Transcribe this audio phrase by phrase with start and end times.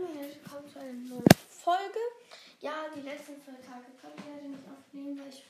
[0.00, 1.98] Hallo herzlich willkommen zu einer neuen Folge.
[2.60, 5.44] Ja, die letzten zwei Tage konnte ich leider nicht aufnehmen, weil ich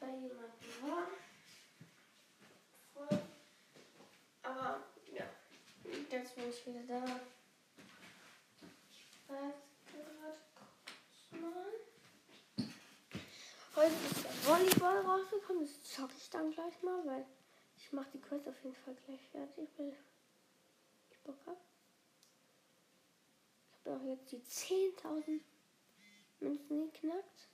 [0.00, 1.06] bei jemandem war.
[2.94, 3.18] Voll.
[4.42, 4.80] Aber
[5.12, 5.24] ja,
[6.10, 7.20] jetzt bin ich wieder da.
[9.28, 9.54] Warte
[9.92, 12.66] gerade kurz mal.
[13.76, 15.66] Heute ist der Volleyball rausgekommen.
[15.66, 17.26] Das zocke ich dann gleich mal, weil
[17.76, 19.94] ich mache die Quest auf jeden Fall gleich fertig, weil
[21.10, 21.69] ich Bock habe.
[23.82, 25.40] Ich habe auch jetzt die 10.000
[26.40, 27.48] Münzen geknackt.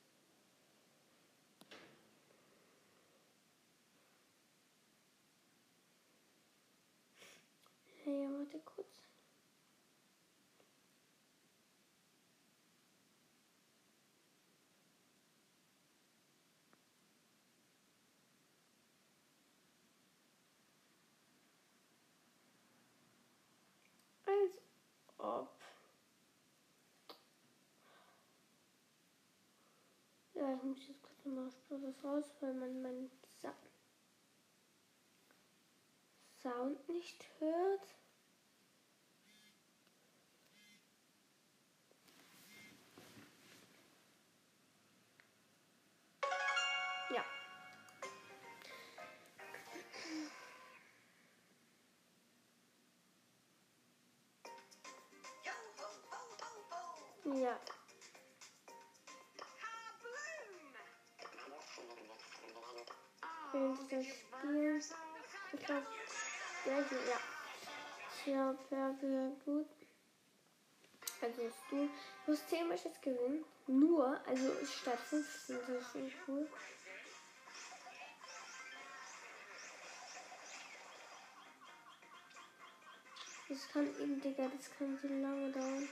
[8.02, 8.86] Hey, warte kurz.
[24.26, 24.58] Als
[25.18, 25.56] ob.
[30.46, 33.52] Ja, ich muss jetzt kurz mal was raus, weil man meinen Sa
[36.40, 37.96] Sound nicht hört.
[65.66, 65.86] Ich glaube,
[68.26, 68.94] ja, ja.
[69.00, 69.66] Wäre gut.
[71.20, 71.88] Also, dass du
[72.26, 73.44] musst 10 Matches gewinnen.
[73.66, 76.48] Nur, also statt 15, das ist schon cool.
[83.48, 85.88] Das kann eben, Digga, das kann so lange dauern.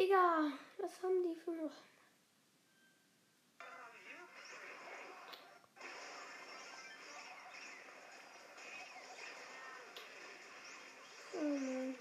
[0.00, 1.70] Digga, was haben die für noch?
[11.34, 11.94] Oh.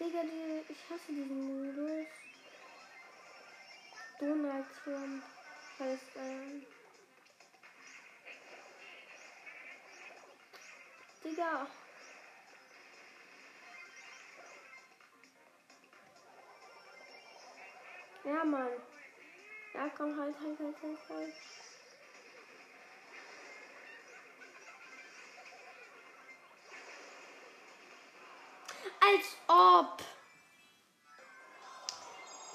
[0.00, 0.20] Digga,
[0.70, 2.06] ich hasse diesen Modus.
[4.18, 5.22] Donald Trump
[5.78, 6.62] heißt ähm.
[11.22, 11.66] Digga.
[18.24, 18.70] Ja, Mann.
[19.74, 21.34] Ja, komm, halt, halt, halt, halt, halt.
[29.00, 30.02] Als ob!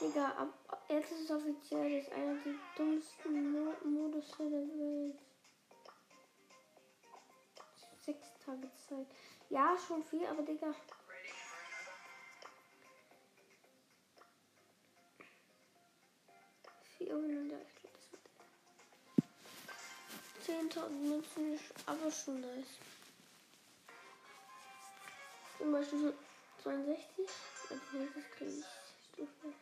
[0.02, 5.20] Digga, ab, jetzt ist es offiziell, das ist einer der dümmsten Mo Modus der Welt.
[8.06, 9.08] Sechs Tage Zeit.
[9.50, 10.74] Ja, schon viel, aber Digga.
[17.10, 17.66] Glaube, das
[20.46, 20.72] wird.
[20.76, 22.78] 10.000 Münzen ist aber schon nice.
[25.58, 26.14] Zum Beispiel so
[26.62, 27.28] 62.
[27.72, 28.66] Als nächstes kriege ich
[29.12, 29.54] Stufe.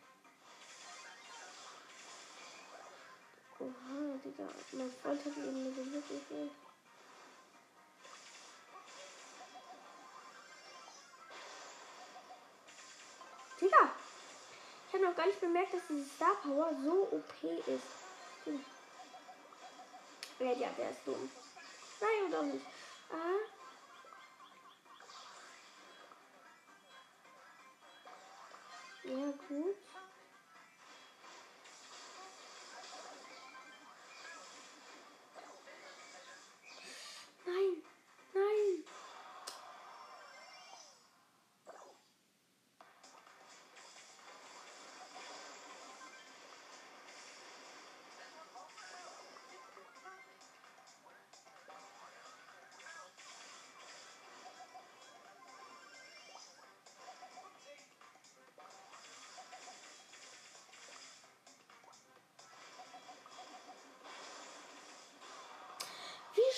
[3.60, 4.48] Oha, Digga.
[4.72, 6.50] Mein Freund hat eben eine wirklich, ey.
[13.58, 13.94] Digga!
[14.98, 17.84] Habe noch gar nicht bemerkt, dass diese Star Power so OP ist.
[18.44, 18.64] Hm.
[20.40, 21.30] Ja, ja, der ist dumm.
[22.00, 22.64] Nein, doch nicht.
[23.12, 23.38] Ah.
[29.04, 29.76] Ja, gut.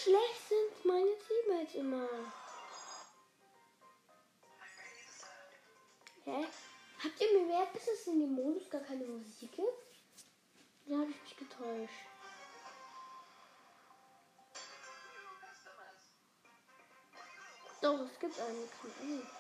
[0.02, 2.08] schlecht sind meine Teammates immer?
[6.24, 6.46] Hä?
[7.02, 9.68] Habt ihr mir gemerkt, dass es in dem Modus gar keine Musik gibt?
[10.86, 11.94] Da habe ich mich getäuscht.
[17.82, 18.68] Doch, es gibt einen.
[18.70, 19.39] Kann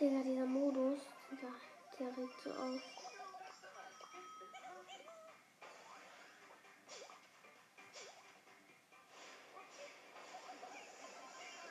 [0.00, 1.00] Digga, dieser Modus,
[1.32, 1.50] der,
[1.98, 2.80] der regt so auf.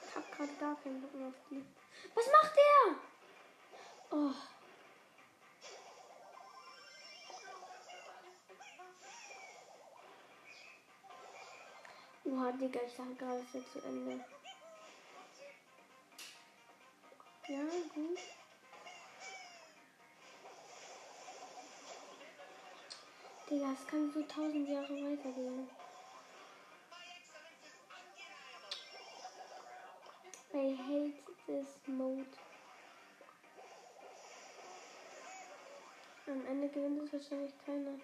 [0.04, 1.66] Ich hab gerade gar keinen Bock mehr auf die.
[2.16, 2.96] Was macht der?
[4.12, 4.34] Oh.
[12.26, 14.26] Oha, Digga, ich dachte gerade, es wird zu Ende.
[17.48, 17.64] Ja,
[17.94, 18.20] gut.
[23.50, 25.70] Digga, es kann so tausend Jahre weitergehen.
[30.54, 31.14] I hate
[31.46, 32.28] this mode.
[36.28, 37.98] Am Ende gewinnt es wahrscheinlich keiner.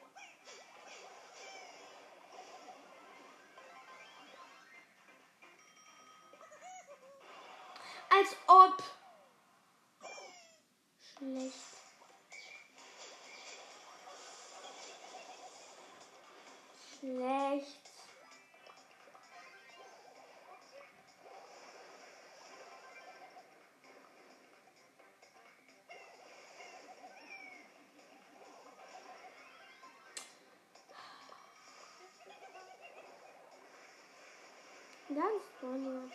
[35.14, 36.10] Ganz vorne.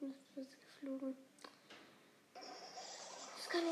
[0.00, 1.16] Du bist geflogen.
[3.38, 3.62] Es kann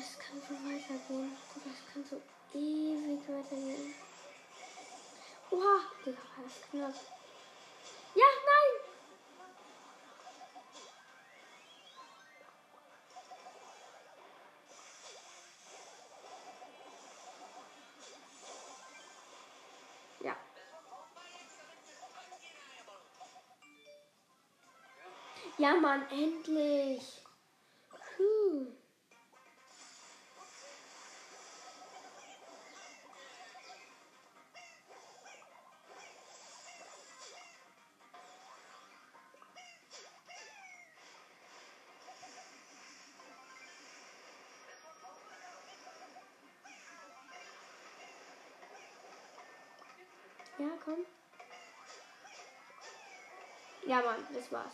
[0.00, 1.32] es kann so weitergehen.
[1.54, 2.20] Digga, es kann so
[2.54, 4.11] ewig weitergehen.
[5.52, 6.22] Oha, Digga,
[6.70, 6.94] knapp.
[8.14, 8.74] Ja, nein!
[20.20, 20.36] Ja.
[25.58, 27.21] Ja, Mann, endlich.
[53.92, 54.72] Ja, Mann, das war's.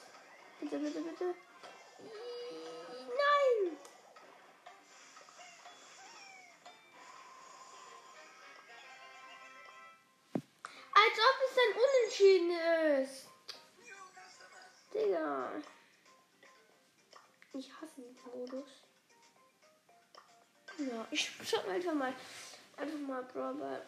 [0.60, 1.34] Bitte, bitte, bitte.
[3.08, 3.76] Nein!
[10.94, 12.50] Als ob es dann unentschieden
[13.02, 13.26] ist.
[14.94, 15.50] Digga.
[17.54, 18.70] Ich hasse diesen Modus.
[20.78, 22.14] Ja, ich schau einfach mal.
[22.76, 23.82] Einfach mal Brawl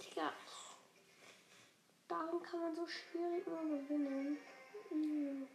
[0.00, 0.32] Digga.
[2.06, 4.38] Darum kann man so schwierig nur gewinnen.
[4.90, 5.46] Mhm.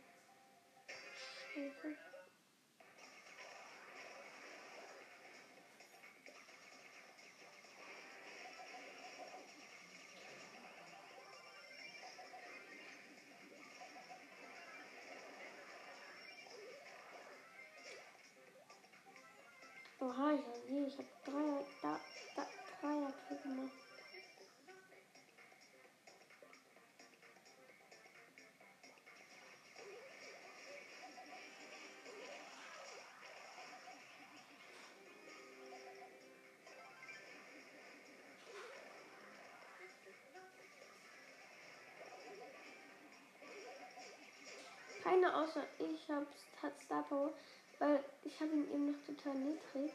[45.06, 46.26] Keiner außer ich hab,
[46.64, 47.32] hat Star Power,
[47.78, 49.94] weil ich habe ihn eben noch total niedrig.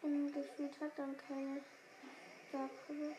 [0.00, 1.60] Und gefühlt hat dann keine
[2.48, 3.14] Star Power.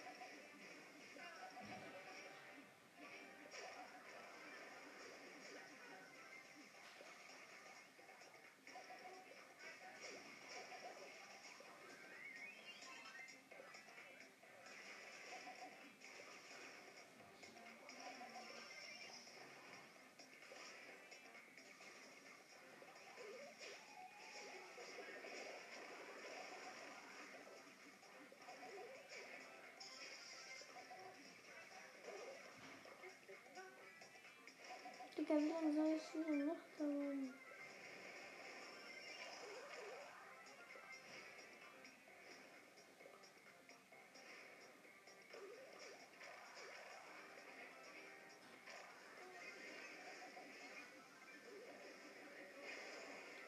[35.24, 37.34] Digga, wie lange soll ich wieder noch dauern?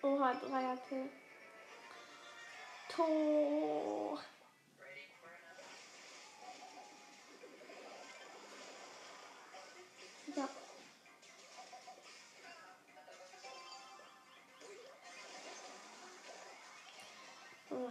[0.02, 1.10] Oha, Dreier Kill.
[2.88, 4.22] Tor.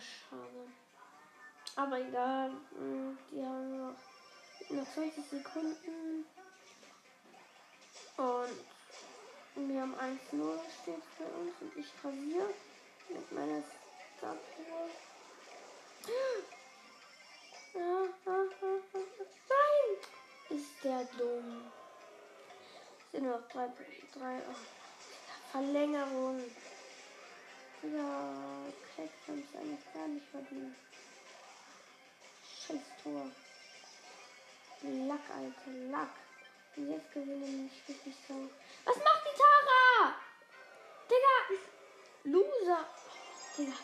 [0.05, 0.69] Schade.
[1.77, 2.51] Aber egal.
[2.77, 3.97] hm, Die haben noch,
[4.71, 6.25] noch 20 Sekunden.
[8.17, 10.19] Und wir haben 1-0
[10.83, 12.55] steht für uns und ich rasiere
[13.09, 13.63] mit meiner
[14.23, 14.35] ah.
[19.49, 20.59] Nein!
[20.59, 21.63] Ist der dumm.
[23.07, 23.69] Es sind noch drei,
[24.17, 24.55] drei oh.
[25.51, 26.43] Verlängerung.
[27.93, 28.65] Ja,
[28.95, 30.75] Crack kann es eigentlich gar nicht verdienen.
[32.67, 33.31] Scheiß Tor.
[35.07, 36.09] Lack, Alter, Lack.
[36.77, 38.49] Und jetzt gewinnen ich richtig so.
[38.87, 40.15] Was macht die Tara?
[41.11, 41.61] Digga!
[42.25, 42.89] Loser!
[43.59, 43.77] Digga.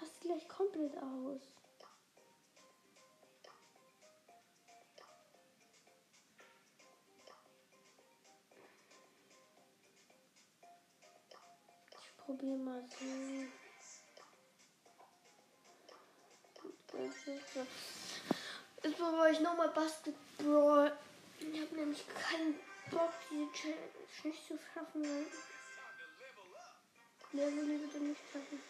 [0.00, 1.40] Rast gleich komplett aus.
[12.24, 13.04] Probiere mal so.
[18.82, 20.96] Jetzt probiere ich nochmal Basketball.
[21.38, 22.58] Ich habe nämlich keinen
[22.90, 23.90] Bock, diese Challenge
[24.24, 25.02] nicht zu schaffen.
[27.32, 28.62] weil Level bitte nicht schaffen.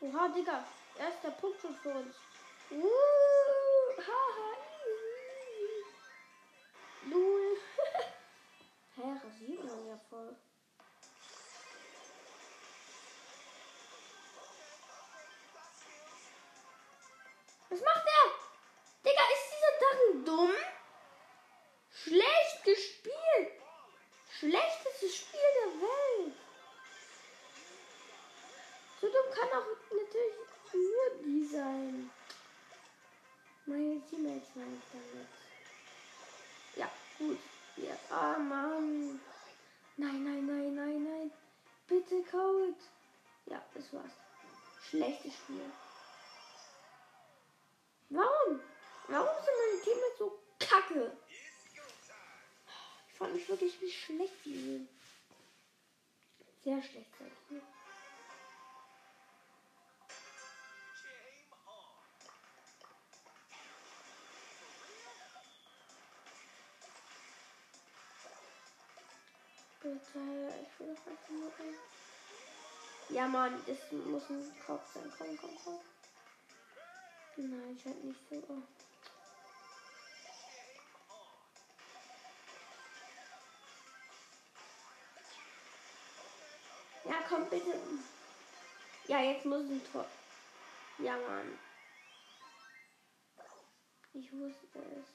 [0.00, 0.64] Oha, Digga.
[0.98, 2.16] Erster Punkt schon für uns.
[2.70, 2.82] Uh,
[3.98, 4.56] haha.
[7.10, 7.56] Lul.
[8.96, 10.36] Hä, rasiert man ja voll.
[17.72, 18.30] Was macht er?
[19.02, 20.54] Digga, ist dieser Darren dumm?
[21.90, 23.62] Schlecht gespielt.
[24.38, 26.34] Schlechtestes Spiel der Welt.
[29.00, 30.34] So dumm kann auch natürlich
[30.74, 32.10] nur die sein.
[33.64, 35.28] Meine Teammates meine ich damit.
[36.76, 37.38] Ja, gut.
[37.76, 39.18] Ja, ah, Mann.
[39.96, 41.32] Nein, nein, nein, nein, nein.
[41.88, 42.74] Bitte, Code.
[43.46, 44.12] Ja, das war's.
[44.90, 45.72] Schlechtes Spiel.
[54.04, 54.88] Schlecht die sind.
[56.64, 57.62] Sehr schlecht, sag ich dir.
[69.82, 69.98] Bitte,
[70.62, 71.74] ich will doch einfach nur ein.
[73.08, 75.12] Ja, Mann, das muss ein Kopf sein.
[75.18, 75.80] Komm, komm, komm.
[77.36, 78.36] Nein, ich halt nicht so.
[78.48, 78.62] Oh.
[87.52, 87.78] Bitte.
[89.08, 90.06] Ja, jetzt muss ein Tor.
[90.98, 91.58] Ja, Mann.
[94.14, 95.06] Ich wusste es.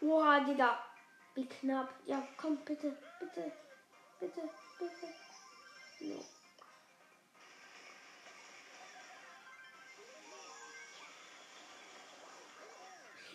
[0.00, 0.84] Boah, Digga.
[1.34, 1.92] Wie knapp.
[2.06, 3.52] Ja, komm, bitte, bitte,
[4.18, 4.42] bitte,
[4.78, 5.06] bitte.
[6.00, 6.39] Nee.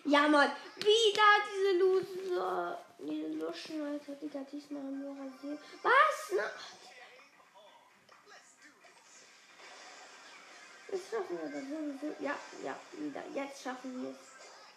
[0.06, 0.52] Ja, Mann.
[0.78, 2.80] Wieder diese Loser.
[3.00, 4.14] Diese Luschen, Alter.
[4.16, 5.60] Digga, diesmal haben wir rasiert.
[5.82, 6.32] Was?
[6.36, 6.44] Na,
[10.92, 12.24] das schaffen wir das sowieso.
[12.24, 13.24] Ja, ja, wieder.
[13.34, 14.18] Jetzt schaffen wir es.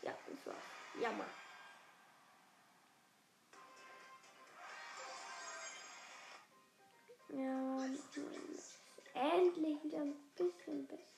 [0.03, 0.57] Ja, das war's.
[1.01, 1.27] Ja, Mann.
[7.29, 7.85] Ja,
[9.15, 11.18] endlich wieder ein bisschen besser.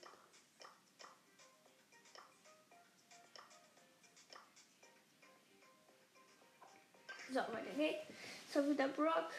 [7.33, 8.07] So, weiter geht's.
[8.53, 9.31] So, wieder Brock.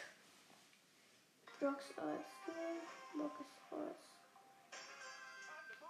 [1.60, 2.24] Brocks als
[3.14, 3.96] Brock ist raus.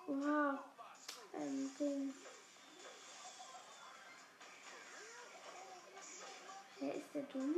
[0.09, 0.59] Wow.
[1.33, 2.13] Ein Ding.
[6.81, 7.55] Wer ist der dumm?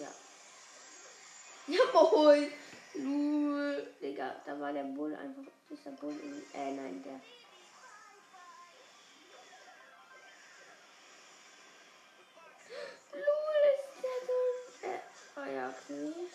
[0.00, 0.08] Ja.
[1.74, 2.52] Jawohl.
[2.94, 3.94] Lul.
[4.00, 5.42] Digga, da war der Bull einfach.
[5.68, 7.20] Dieser Bull in, Äh, nein, der.
[15.88, 16.27] Der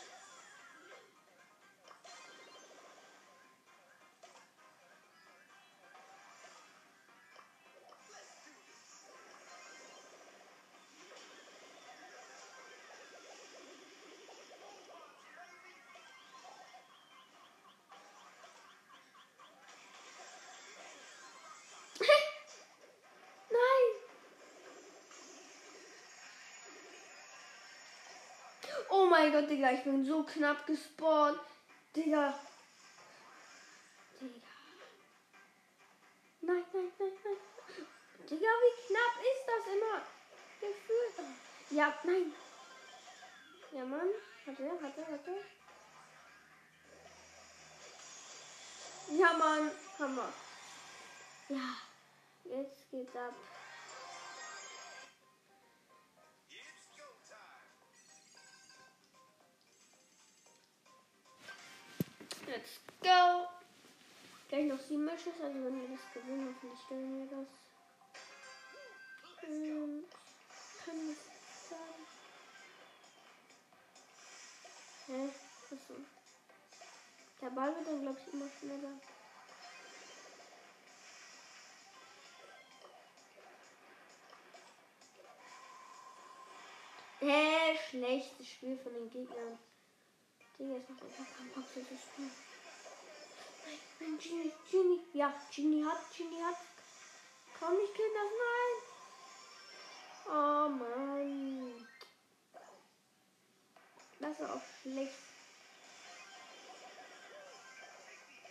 [28.96, 31.40] Oh mein Gott, Digga, ich bin so knapp gespawnt.
[31.96, 32.40] Digga.
[34.22, 34.48] Digga.
[36.42, 37.38] Nein, nein, nein, nein.
[38.30, 40.02] Digga, wie knapp ist das immer?
[40.62, 41.28] Gefühlt.
[41.72, 42.34] Ja, nein.
[43.72, 44.10] Ja, Mann.
[44.46, 45.32] Warte, warte, warte.
[49.10, 49.72] Ja, Mann.
[49.98, 50.34] Hammer.
[51.50, 51.78] Ja.
[52.44, 53.34] Jetzt geht's ab.
[64.94, 67.48] Noch sieben Matches, also wenn wir das gewinnen, hoffentlich gewinnen wir das.
[69.44, 70.06] Ähm,
[70.86, 71.18] kann ich
[71.70, 72.06] sagen.
[75.08, 75.30] Hä?
[75.74, 75.96] Achso.
[77.42, 78.94] Der Ball wird dann, glaube ich, immer schneller.
[87.20, 87.80] Hä?
[87.90, 89.58] Schlechtes Spiel von den Gegnern.
[90.60, 92.30] Digga, es macht einfach keinen Bock, dieses Spiel.
[94.00, 95.02] Nein, nein, Genie, Genie.
[95.14, 96.58] Ja, Genie hat, Genie hat.
[97.60, 98.94] Komm, ich kill das, nein.
[100.26, 101.88] Oh Mann.
[104.20, 105.14] Das ist auch schlecht.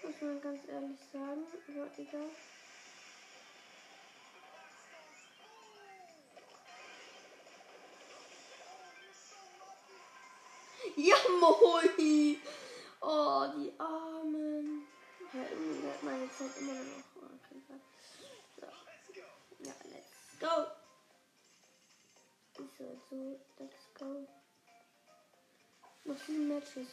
[0.02, 1.46] Muss man ganz ehrlich sagen.
[1.68, 2.30] Aber egal.
[10.96, 12.36] Ja, moi!
[13.00, 14.91] Oh, die Armen.
[15.34, 17.04] Ja, irgendwie hat meine Zeit immer noch.
[17.16, 18.64] Oh, okay, so.
[19.64, 20.66] Ja, let's go.
[22.58, 24.28] Halt so, let's go.
[26.04, 26.88] Noch sieben Matches.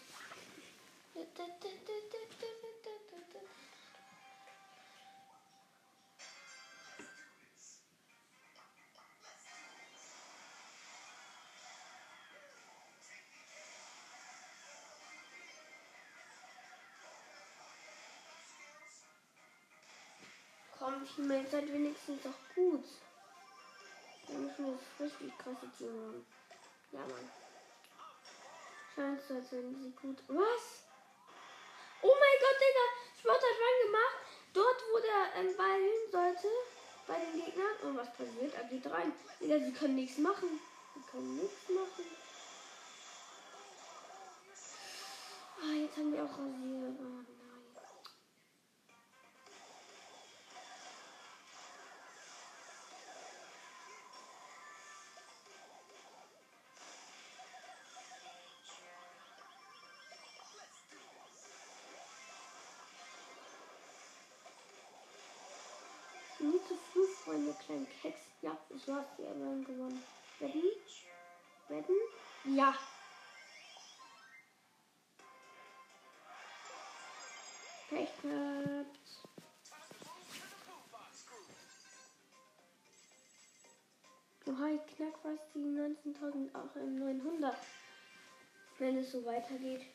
[21.15, 22.83] Komm, Teammates seid wenigstens doch gut.
[24.27, 26.25] Wir müssen jetzt richtig krasse Team haben.
[26.91, 27.31] Ja, Mann.
[28.95, 30.17] Scheint so, als wenn sie gut.
[30.27, 30.83] Was?
[32.01, 32.85] Oh mein Gott, Digga!
[33.19, 34.17] Sport hat Run gemacht.
[34.53, 36.47] Dort, wo der ähm, Ball hin sollte.
[37.07, 37.77] Bei den Gegnern.
[37.83, 38.53] Und was passiert?
[38.53, 39.13] Er geht rein.
[39.39, 40.59] Digga, sie können nichts machen.
[40.95, 42.05] Sie können nichts machen.
[45.61, 47.38] Ah, jetzt haben wir auch rasiert.
[68.89, 70.03] Ich war's, die haben gewonnen.
[70.39, 70.63] Wetten?
[71.67, 71.93] Wetten?
[72.57, 72.73] Ja.
[77.87, 78.99] Pech gehabt.
[84.47, 87.55] Oha, ich knack fast die 19.000 auch im 900.
[88.79, 89.85] Wenn es so weitergeht.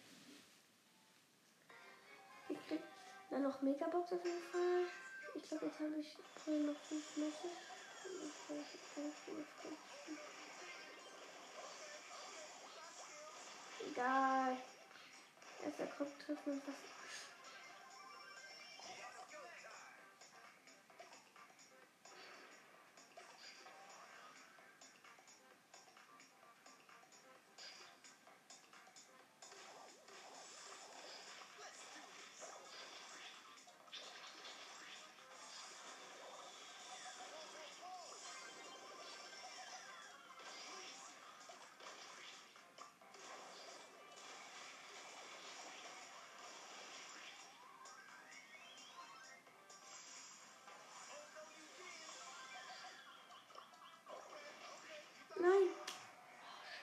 [2.48, 2.80] Ich krieg
[3.30, 4.84] dann noch Megabox auf jeden Fall.
[5.34, 6.16] Ich glaube, jetzt habe ich
[6.64, 7.73] noch fünf Messer.
[13.78, 14.58] Egal.
[15.62, 16.93] Erster Kopf trifft man fast.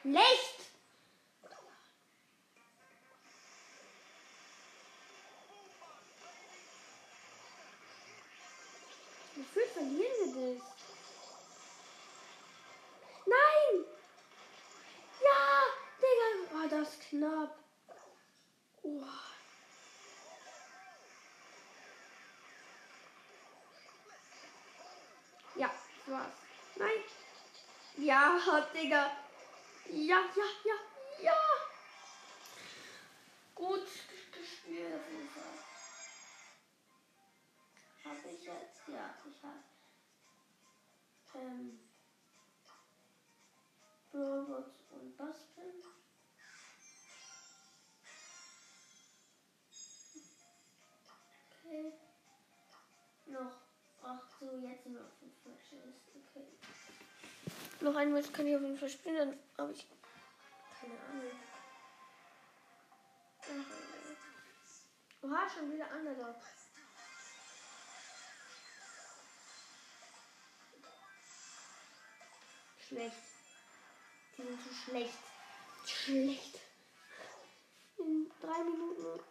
[0.02, 0.62] Schlecht.
[9.36, 10.68] Wofür verlieren wir das?
[13.28, 13.86] Nein!
[15.22, 15.64] Ja!
[16.02, 16.56] Digga!
[16.56, 17.56] Oh, das ist knapp.
[18.82, 19.04] Oh.
[25.56, 25.72] Ja,
[26.08, 26.34] war's.
[26.76, 27.04] Nein!
[27.98, 29.12] Ja, Digga.
[29.94, 30.76] Ja, ja, ja,
[31.22, 31.34] ja.
[33.54, 33.86] Gut
[34.32, 35.58] gespielt auf jeden Fall.
[38.06, 39.60] Hab ich jetzt, ja, ich hab.
[41.36, 41.78] Ähm.
[44.14, 45.84] Robots und Basteln.
[51.50, 51.94] Okay.
[53.26, 53.58] Noch.
[54.04, 55.82] Ach so, jetzt sind wir auf dem Flash.
[56.16, 56.71] Okay
[57.90, 59.88] ein Match kann ich auf jeden Fall spielen, dann habe ich
[60.80, 61.32] keine Ahnung.
[65.24, 66.36] Oha, schon wieder Underdog.
[72.88, 73.16] Schlecht.
[74.38, 75.18] Die sind zu schlecht.
[75.86, 76.60] Schlecht.
[77.98, 79.24] In drei Minuten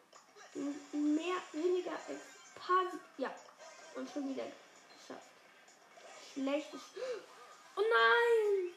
[0.93, 2.21] mehr, weniger als
[2.55, 2.85] paar.
[3.19, 3.35] Ja.
[3.97, 5.29] Und schon wieder geschafft.
[6.33, 6.81] Schlechtes.
[7.77, 8.75] Oh nein!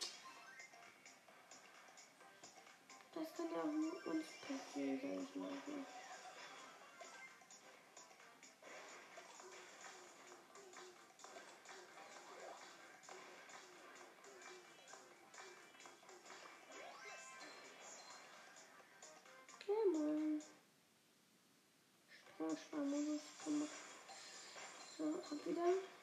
[3.15, 5.49] Das kann ja auch nur uns passieren, sag ich mal.
[5.65, 5.73] so.
[19.65, 20.41] Come on.
[22.55, 23.69] Sparmodus gemacht.
[24.97, 26.02] So, hab wieder.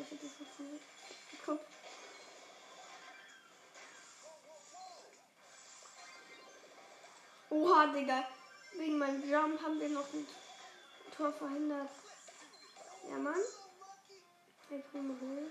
[0.00, 0.82] Hab das jetzt nicht
[1.38, 1.66] geguckt.
[7.50, 8.24] Oha, Digga.
[8.78, 10.26] Wegen meinem Jump haben wir noch ein
[11.16, 11.90] Tor verhindert.
[13.08, 13.34] Ja, Mann.
[14.70, 15.50] Jetzt haben wir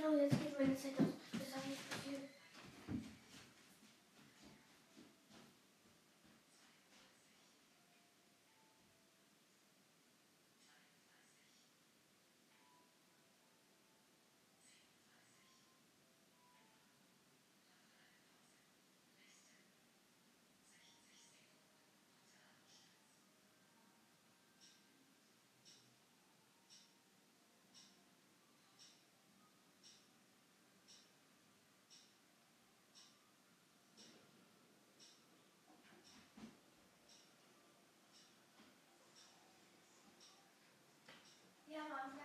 [0.00, 1.06] Genau, jetzt geht meine Zeit aus.
[1.32, 2.28] Das habe ich passiert.
[41.70, 42.24] Ja, Mann, ja.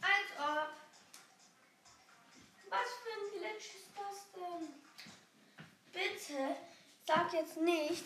[0.00, 0.72] Als ob.
[2.70, 4.64] Was für ein Glitch ist das denn?
[5.92, 6.56] Bitte
[7.06, 8.02] sag jetzt nicht,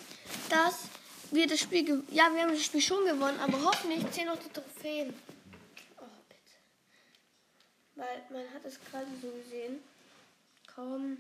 [0.49, 0.89] dass
[1.31, 2.03] wir das Spiel.
[2.11, 5.15] Ja, wir haben das Spiel schon gewonnen, aber hoffentlich zählen noch die Trophäen.
[5.99, 6.57] Oh, bitte.
[7.95, 9.83] Weil man hat es gerade so gesehen.
[10.75, 11.19] Komm.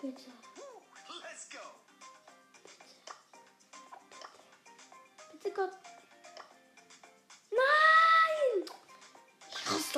[0.00, 0.43] Bitte.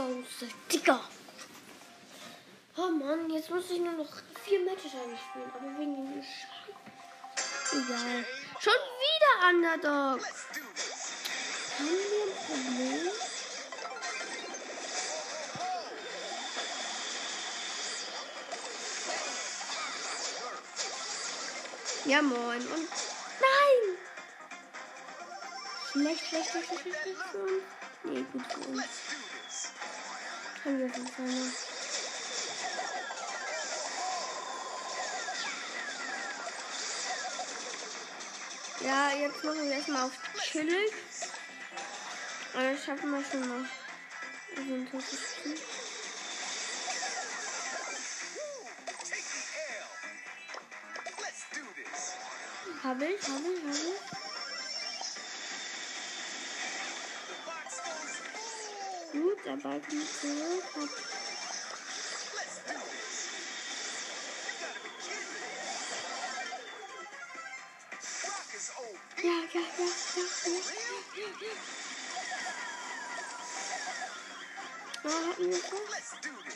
[0.06, 1.00] Aus, Digga.
[2.76, 4.12] Oh Mann, jetzt muss ich nur noch
[4.44, 6.46] vier Matches eigentlich spielen, aber wegen dem Scheiß.
[7.72, 8.24] Egal.
[8.60, 10.24] Schon wieder Underdog.
[11.76, 13.10] Haben wir ein Problem?
[22.04, 22.60] Ja, moin.
[22.60, 22.88] Und
[23.40, 23.82] nein!
[25.90, 27.62] Schlecht, schlecht, schlecht, schlecht, schlecht für uns.
[28.04, 28.84] Nee, gut für uns.
[30.66, 31.52] Auf jeden Fall noch.
[38.84, 40.12] Ja, jetzt machen wir erstmal auf
[40.50, 40.92] chillig.
[42.52, 43.68] Aber das schaffen wir schon noch.
[44.56, 45.60] So ein Tor zu spielen.
[52.82, 54.15] Take
[59.46, 59.56] full.
[59.56, 60.90] Gut, der Ball kommt zurück.
[75.04, 76.55] Hab Let's do this.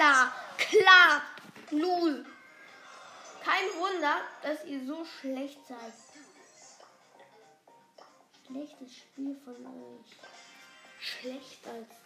[0.00, 0.32] Klar.
[0.56, 1.22] Klar.
[1.72, 2.24] Null.
[3.44, 5.92] Kein Wunder, dass ihr so schlecht seid.
[8.46, 10.16] Schlechtes Spiel von euch.
[11.00, 11.99] Schlecht als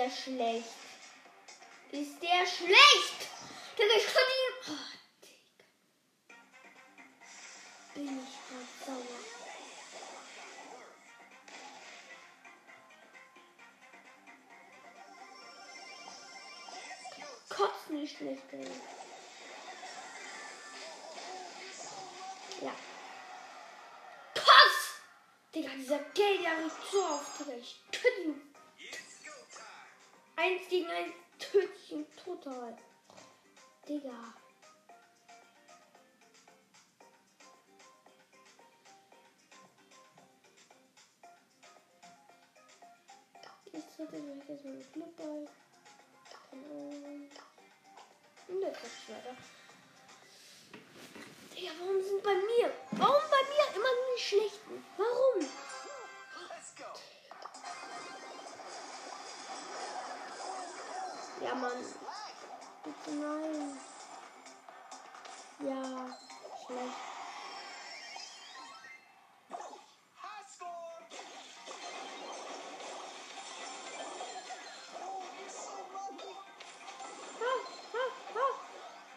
[0.00, 0.64] der schlecht?
[1.90, 3.28] Ist der schlecht?
[3.76, 4.54] Digga, ich kann ihn...
[4.68, 4.86] Oh,
[5.22, 5.64] Digga.
[7.94, 9.20] Bin ich grad sauer.
[17.50, 18.70] Kotz nicht schlecht, ey.
[22.62, 22.74] Ja.
[24.34, 24.78] Kotz!
[25.54, 27.52] Digga, dieser Gay, der riecht so oft, Digga.
[27.60, 28.49] Ich töte ihn.
[30.40, 32.74] Eins gegen eins töte ich ihn total.
[33.86, 34.34] Digga.
[43.70, 45.48] Jetzt hat er vielleicht erstmal einen Flipball.
[48.48, 49.36] Und jetzt geht's weiter.
[51.54, 52.72] Digga, warum sind bei mir?
[52.92, 54.84] Warum bei mir immer nur die Schlechten?
[54.96, 55.69] Warum?
[61.50, 61.72] Ja, Mann.
[63.06, 63.78] Nein.
[65.58, 66.16] Ja,
[66.64, 66.94] schlecht.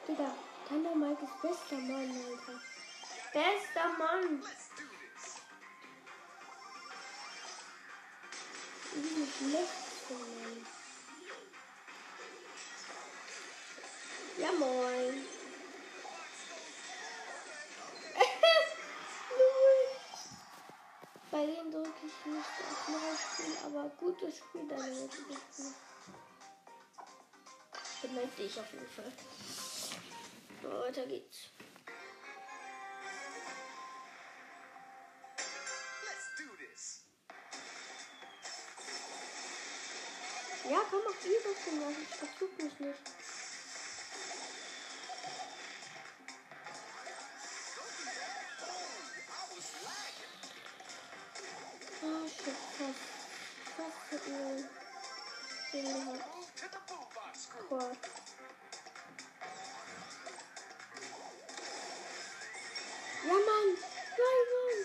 [0.07, 0.33] Digga,
[0.67, 2.59] Thunder Mike ist bester Mann, Alter.
[3.31, 4.43] Bester Mann.
[8.95, 10.82] Wie schlecht von
[14.43, 15.23] Ja, moin.
[21.31, 25.37] Bei denen drücke ich nicht auf Neuspiel, aber gutes Spiel, dann wird es Spiel.
[28.01, 29.13] Beneide ich auf jeden Fall.
[30.61, 31.47] So, weiter geht's.
[36.03, 37.05] Let's do this.
[40.69, 41.95] Ja, komm, mach ihr das gemacht.
[42.19, 43.22] Das tut mich nicht.
[55.83, 55.89] Ja,
[63.29, 63.77] Mann.
[64.17, 64.79] Nein, Mann.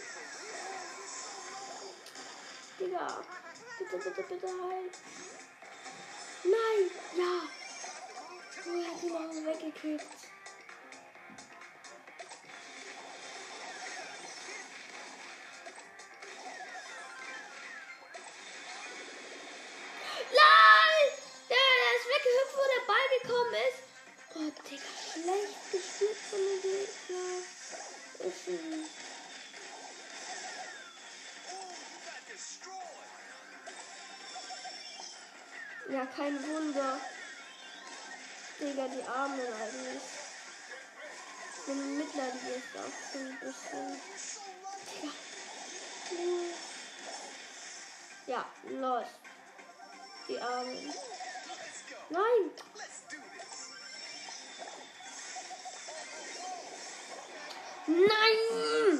[2.80, 3.06] Digga.
[3.78, 4.94] Bitte, bitte, bitte halt.
[6.44, 6.90] Nein.
[7.16, 7.34] Ja.
[8.66, 10.37] Oh, er hat ihn noch weggekickt.
[35.98, 37.00] Ja, kein Wunder.
[38.60, 40.02] Digga, die Armen eigentlich.
[41.58, 44.00] Ich bin mitleidig jetzt auch so ein bisschen.
[48.28, 49.06] Ja, los.
[50.28, 50.94] Die Armen.
[52.10, 52.50] Nein!
[57.88, 58.97] Nein!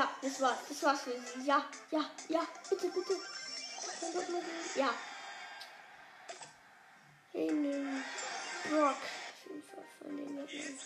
[0.00, 0.58] Ja, das war's.
[0.66, 1.46] Das war's für sie.
[1.46, 2.46] Ja, ja, ja.
[2.70, 3.16] Bitte, bitte.
[4.74, 4.94] Ja.
[7.34, 8.04] In den
[8.70, 8.96] Brock.
[8.96, 10.78] Auf jeden Fall von den Leuten.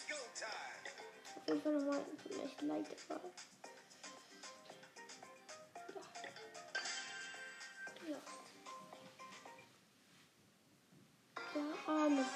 [1.37, 3.21] Auf jeden Fall nochmal vielleicht leichter war.
[5.95, 6.03] Ja.
[8.09, 8.19] Ja.
[11.55, 12.27] Ja, arme.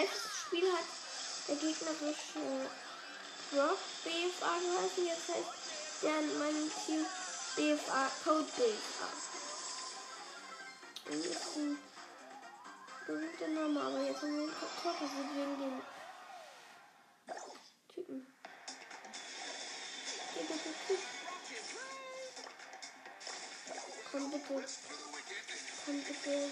[0.00, 0.84] Letztes Spiel hat
[1.48, 2.38] der gegnerische
[3.52, 5.06] Rock BFA geheißen.
[5.06, 7.06] Jetzt heißt der in meinem Team
[7.56, 9.08] BFA Code BFA.
[11.10, 11.78] Und ist ein
[13.06, 15.82] berühmter Name, aber jetzt haben wir einen Kartoffel wegen dem
[17.94, 18.26] Typen.
[20.34, 20.98] Geh bitte zu.
[24.12, 24.64] Komm bitte.
[25.84, 26.50] Komm bitte.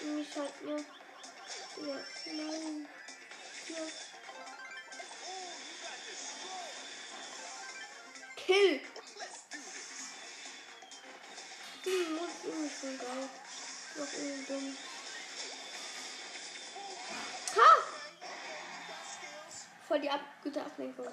[0.00, 0.97] Mich halt mir.
[1.86, 1.94] Ja,
[2.32, 2.88] nein.
[3.68, 3.76] Ja.
[8.36, 8.80] Kill!
[11.84, 13.28] Hm, muss irgendwie schon geil.
[13.96, 14.76] Noch irgendwie dumm.
[17.56, 17.70] Ha!
[19.86, 21.06] Voll die Ab gute Ablenkung.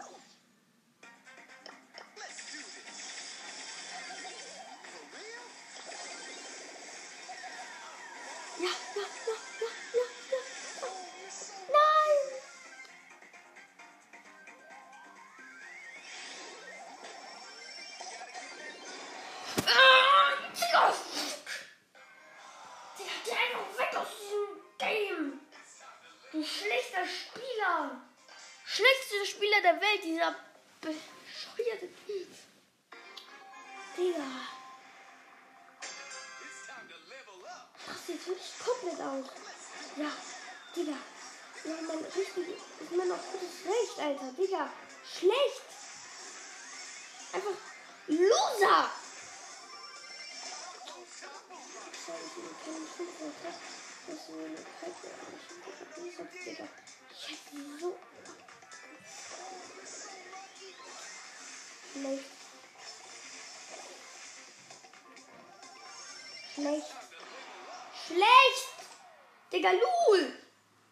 [69.66, 70.32] Digga, Lul!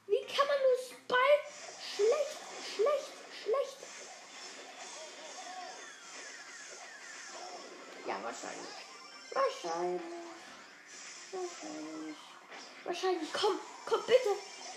[0.08, 1.46] Wie kann man nur Spike
[1.96, 2.38] schlecht,
[2.76, 3.12] schlecht,
[3.44, 3.78] schlecht?
[8.08, 8.74] Ja, wahrscheinlich.
[9.32, 10.02] Wahrscheinlich.
[11.32, 12.18] Wahrscheinlich.
[12.84, 13.34] Wahrscheinlich.
[13.34, 14.30] Komm, komm, bitte.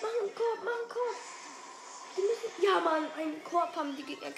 [0.02, 1.16] Mach einen Korb, mach einen Korb.
[2.16, 2.62] Die müssen.
[2.62, 4.32] Ja, Mann, einen Korb haben die Gegner.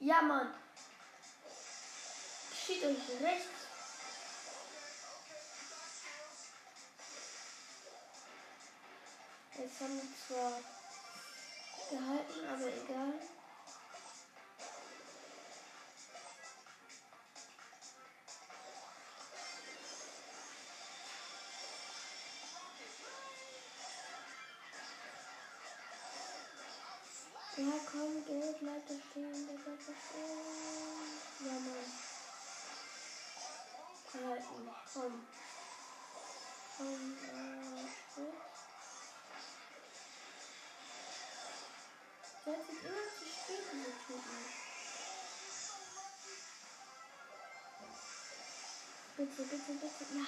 [0.00, 0.54] Ja, Mann.
[2.64, 3.59] Steht euch rechts.
[9.60, 10.52] Jetzt haben wir zwar
[11.90, 13.12] gehalten, aber egal.
[27.58, 30.40] Ja, komm, Geld, bleib da stehen, der bleibt da stehen.
[31.44, 31.92] Ja, Mann.
[34.14, 35.26] Halten, komm.
[36.78, 38.49] Komm, äh,
[42.50, 44.60] hat sich immer zu spät diese Typen.
[49.16, 50.04] Bitte, bitte, bitte.
[50.14, 50.26] Ja.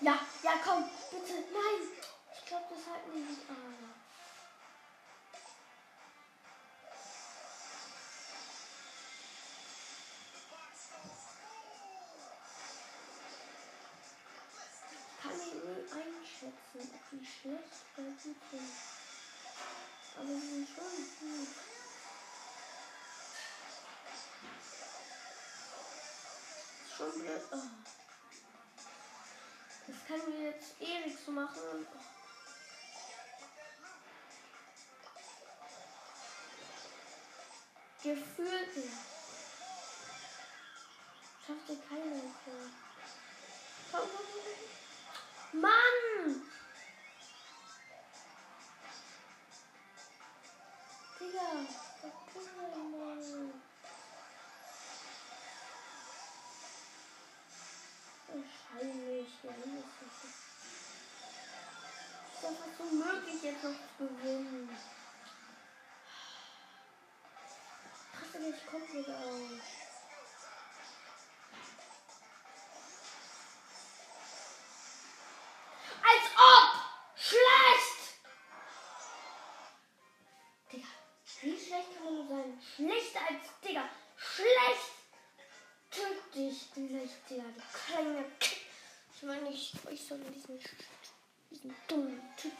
[0.00, 1.32] Ja, ja, komm, bitte.
[1.52, 1.88] Nein.
[2.34, 3.40] Ich glaube, das halten die nicht.
[3.48, 3.54] Ah.
[15.22, 18.72] Kann ich nie einschätzen, ob die schlecht oder gut sind.
[20.16, 20.84] Aber sie sind schon
[21.20, 21.48] gut.
[26.96, 27.42] Schon blöd.
[27.52, 27.56] Oh.
[29.86, 31.54] Das können wir jetzt ewig so machen.
[31.62, 31.98] oh.
[38.02, 38.90] Gefühlt.
[41.46, 42.20] Schafft ihr keiner.
[42.44, 42.70] Komm,
[43.92, 44.26] komm, komm,
[45.52, 45.60] komm.
[45.60, 46.45] Mann!
[59.42, 59.52] Ist
[62.42, 64.68] das was unmöglich jetzt noch zu gewinnen?
[68.14, 69.85] Raste mich komplett aus.
[90.16, 90.58] Sondern diesen,
[91.50, 92.52] diesen dummen Typ.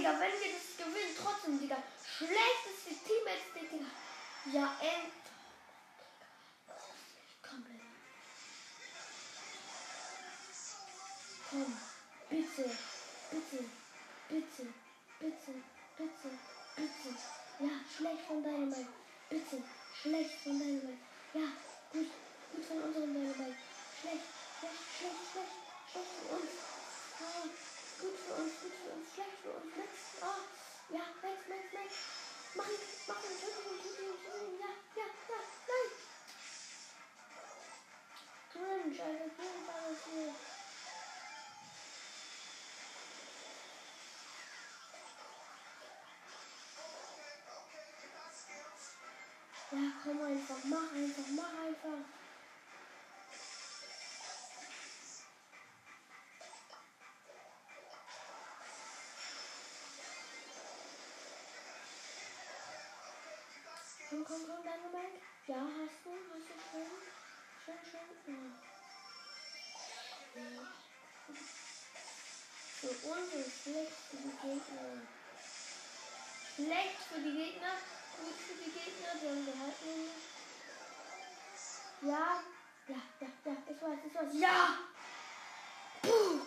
[0.00, 1.76] Digga, wenn wir das gewinnen, trotzdem, Digga.
[2.16, 3.84] Schlechteste Team als Digga.
[4.50, 5.12] Ja, ey.
[49.72, 52.02] Ja, komm einfach, mach einfach, mach einfach.
[64.08, 65.20] Komm, komm, komm, deine Mike.
[65.46, 66.90] Ja, hast du, hast du schön.
[67.64, 68.52] Schön, schön.
[70.34, 70.80] Ja.
[72.80, 75.06] Für uns ist schlecht für die Gegner.
[76.56, 77.74] Schlecht für die Gegner,
[78.20, 79.86] gut für die Gegner, haben gehalten.
[79.86, 80.30] nämlich.
[82.02, 82.42] Ja,
[82.88, 84.40] ja, ja, ja, ich weiß, ich weiß.
[84.40, 84.78] Ja!
[86.02, 86.40] Puh!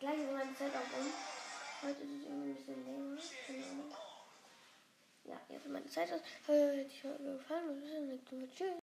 [0.00, 1.12] Gleich ist meine Zeit auch um.
[1.82, 3.02] Heute ist es irgendwie ein bisschen länger.
[3.70, 3.96] Ahnung.
[5.24, 6.20] Ja, jetzt ist meine Zeit aus.
[6.20, 7.68] Hat euch gefallen?
[7.68, 8.82] Was ist denn nächste Mal?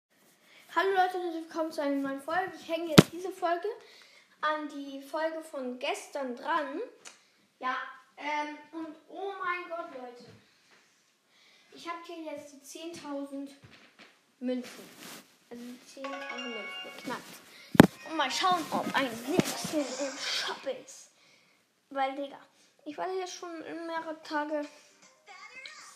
[0.76, 2.52] Hallo Leute und willkommen zu einer neuen Folge.
[2.60, 3.68] Ich hänge jetzt diese Folge
[4.42, 6.82] an die Folge von gestern dran.
[7.60, 7.78] Ja,
[8.18, 10.26] ähm, und oh mein Gott, Leute.
[11.76, 13.50] Ich habe hier jetzt die 10.000
[14.40, 14.90] Münzen.
[15.50, 17.24] Also die 10.000 Münzen geknackt.
[18.10, 21.12] Und mal schauen, ob ein Nixon im Shop ist.
[21.90, 22.40] Weil, Digga,
[22.86, 24.68] ich war jetzt schon mehrere Tage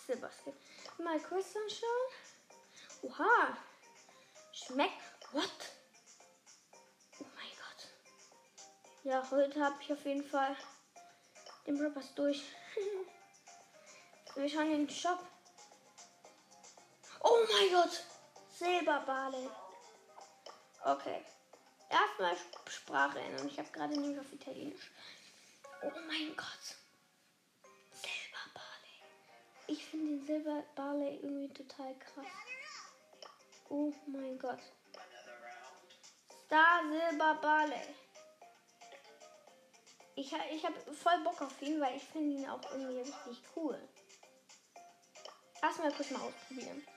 [0.08, 0.56] Sebastian.
[1.00, 2.08] Mal kurz anschauen.
[3.04, 3.58] Oha.
[4.52, 4.94] Schmeckt.
[5.34, 5.52] What?
[7.20, 7.88] Oh mein Gott.
[9.04, 10.56] Ja, heute habe ich auf jeden Fall
[11.68, 12.42] den Rappers durch.
[14.36, 15.20] Wir schauen in den Shop.
[17.30, 18.04] Oh mein Gott.
[18.58, 19.50] Silberbale.
[20.86, 21.26] Okay.
[21.90, 22.38] Erstmal
[22.70, 23.48] Sprache ändern.
[23.48, 24.92] Ich habe gerade nämlich auf Italienisch.
[25.82, 26.76] Oh mein Gott.
[27.92, 29.04] Silberbarley.
[29.68, 32.26] Ich finde den Silberbarley irgendwie total krass.
[33.70, 34.60] Oh mein Gott.
[36.46, 37.96] Star Silber Barley.
[40.16, 43.42] Ich, ha- ich habe voll Bock auf ihn, weil ich finde ihn auch irgendwie richtig
[43.56, 43.78] cool.
[45.62, 46.88] Erstmal kurz mal ausprobieren.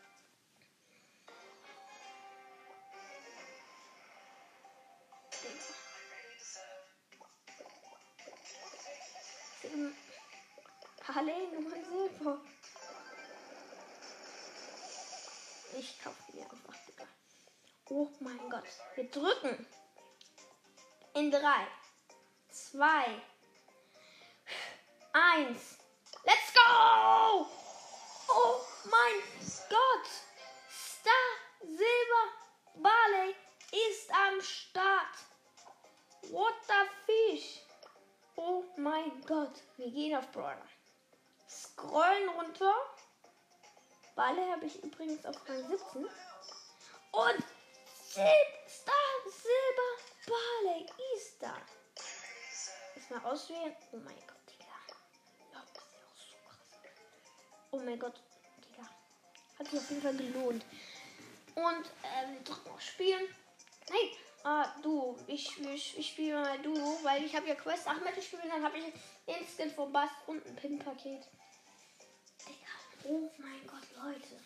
[9.70, 9.92] Silber-
[11.06, 12.40] Barley Nummer Silber.
[15.78, 17.04] Ich kaufe mir einfach, Digga.
[17.88, 18.64] Oh mein Gott.
[18.94, 19.66] Wir drücken.
[21.14, 21.66] In drei,
[22.50, 23.20] zwei,
[25.12, 25.78] eins.
[26.24, 27.09] Let's go!
[39.90, 40.68] Wir gehen auf Brawler.
[41.48, 42.72] Scrollen runter.
[44.14, 46.04] Barley habe ich übrigens auf Rang 17.
[46.04, 47.44] Und
[48.06, 49.90] Sil Star Silber
[50.28, 50.86] Barley
[51.16, 51.56] ist da.
[52.94, 53.74] Erstmal auswählen.
[53.90, 54.64] Oh mein Gott, Digga.
[55.52, 56.92] Ja, das ist ja auch so krass.
[57.72, 58.20] Oh mein Gott,
[58.64, 58.88] Digga.
[59.58, 60.64] Hat sich auf jeden Fall gelohnt.
[61.56, 63.26] Und äh, wir drücken auf Spielen.
[63.88, 64.10] Nein.
[64.42, 65.18] Ah, du.
[65.26, 68.48] Ich, ich, ich spiele mal du, weil ich habe ja Quest 8 Matches spielen.
[68.48, 68.84] Dann habe ich
[69.38, 71.28] Instant for Bass und ein Pin-Paket.
[72.46, 72.70] Digga.
[73.04, 74.42] Oh mein Gott, Leute.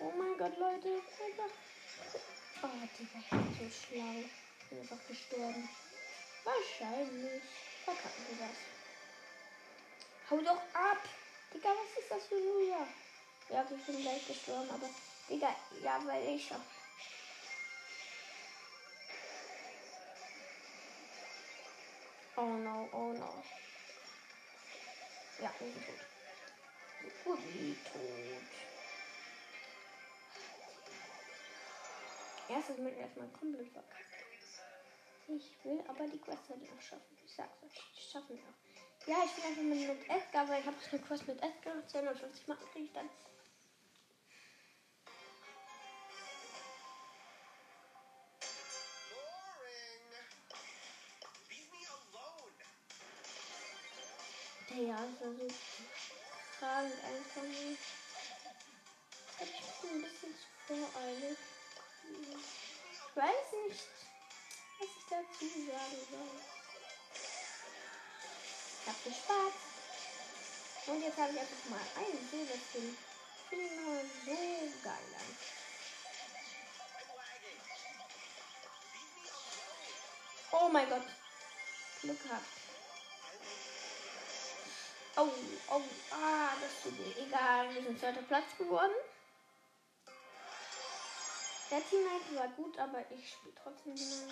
[0.00, 1.02] Oh mein Gott, Leute.
[1.24, 1.52] Einfach.
[2.62, 4.20] Oh, Digga, so schlau.
[4.20, 5.68] Ich bin einfach gestorben.
[6.44, 7.42] Wahrscheinlich.
[7.84, 8.56] Verkacken wir das.
[10.30, 10.98] Hau doch ab.
[11.54, 12.86] Digga, was ist das für Julia?
[13.48, 14.88] Ja, ich bin gleich gestorben, aber.
[15.28, 16.60] Digga, ja, weil ich schon.
[22.36, 23.42] Oh no, oh no.
[25.40, 25.94] Ja, wir sind tot.
[27.24, 28.42] So gut wie tot.
[32.48, 34.02] Erstes mit erstmal komplett verkackt.
[35.28, 37.18] Ich will aber die Quest heute noch schaffen.
[37.24, 39.08] Ich sag's euch, ich schaffen wir auch.
[39.08, 41.86] Ja, ich bin einfach mit, mit Edgar, weil ich habe eine Quest mit Edgar.
[41.88, 43.08] 250 Marken kriege ich dann.
[55.22, 55.28] So
[56.58, 57.76] fragend einfach nur.
[59.38, 60.34] Ich bin ein bisschen
[60.66, 61.38] zu voreilig.
[62.10, 63.86] Ich weiß nicht,
[64.80, 66.40] was ich dazu sagen soll.
[68.80, 69.54] Ich hab gespart.
[70.88, 72.98] Und jetzt habe ich einfach mal einen Silberskin.
[73.48, 75.36] Finde ich mal so geil an.
[80.50, 81.06] Oh mein Gott.
[82.00, 82.61] Glück gehabt.
[85.16, 85.28] Oh,
[85.70, 87.22] oh, ah, das tut weh.
[87.22, 88.92] Egal, wir sind zweiter Platz geworden.
[91.70, 94.28] Der Teammate war gut, aber ich spiele trotzdem ihm.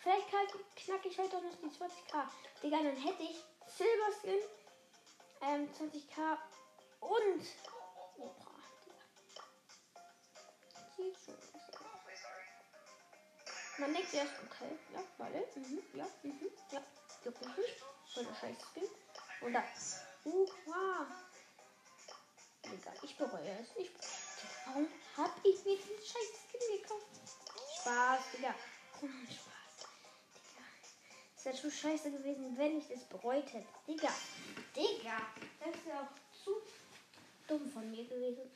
[0.00, 0.28] Vielleicht
[0.76, 2.28] knacke ich heute auch noch die 20k.
[2.62, 4.40] Digga, dann hätte ich Silber Skin,
[5.42, 6.38] ähm, 20k
[7.00, 7.46] und.
[8.18, 8.52] Opa,
[11.02, 11.26] aus.
[13.78, 16.82] Man denkt erst, okay, ja, warte, mhm, ja, mhm, ja,
[17.24, 17.82] juckt mich nicht.
[18.14, 18.88] Voll der scheiß Skin.
[19.40, 19.64] Und da.
[20.24, 21.06] Uh, wow.
[22.64, 23.68] Digga, ich bereue es.
[23.76, 23.90] Ich
[24.66, 24.86] Warum
[25.16, 27.06] hab ich mir diesen scheiß Skin gekauft?
[27.80, 28.54] Spaß, Digga.
[29.00, 29.88] Oh, Spaß.
[30.34, 30.64] Digga.
[31.36, 33.68] Es wäre schon scheiße gewesen, wenn ich das bereut hätte.
[33.86, 34.12] Digga.
[34.76, 35.16] Digga.
[35.60, 36.62] Das wäre auch zu
[37.46, 38.50] dumm von mir gewesen.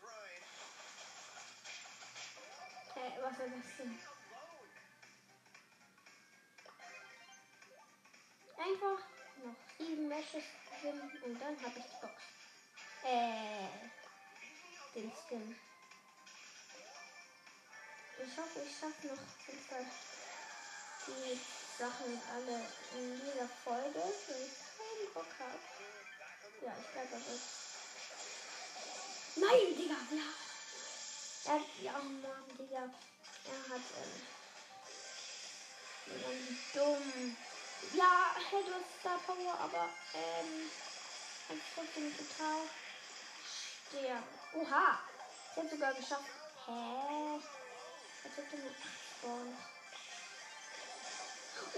[0.00, 0.42] Grind.
[2.96, 4.15] Äh, was war das denn?
[8.58, 8.98] Einfach
[9.44, 10.44] noch sieben Matches
[10.82, 12.14] gewinnen und dann habe ich die Box.
[13.04, 13.68] Äh,
[14.94, 15.56] den Skin.
[18.18, 19.18] Ich hoffe, ich schaffe noch
[21.06, 21.38] die
[21.78, 22.56] Sachen alle
[22.98, 25.58] in dieser Folge, wenn ich keinen Bock habe.
[26.64, 27.36] Ja, ich bleibe dabei.
[29.36, 30.28] Nein, Digga, ja.
[31.44, 32.82] Er hat, ja, Mann, Digga.
[33.44, 33.84] Er hat,
[36.06, 37.36] ähm, dumm.
[37.92, 40.70] Ja, hey, du hast Star Power, aber, ähm,
[41.48, 42.62] hat trotzdem total
[43.88, 44.24] sterben.
[44.54, 44.98] Oha,
[45.54, 46.30] sie hat sogar geschafft.
[46.66, 47.40] Hä?
[48.24, 48.74] Als ob du mit
[49.18, 49.58] spawn.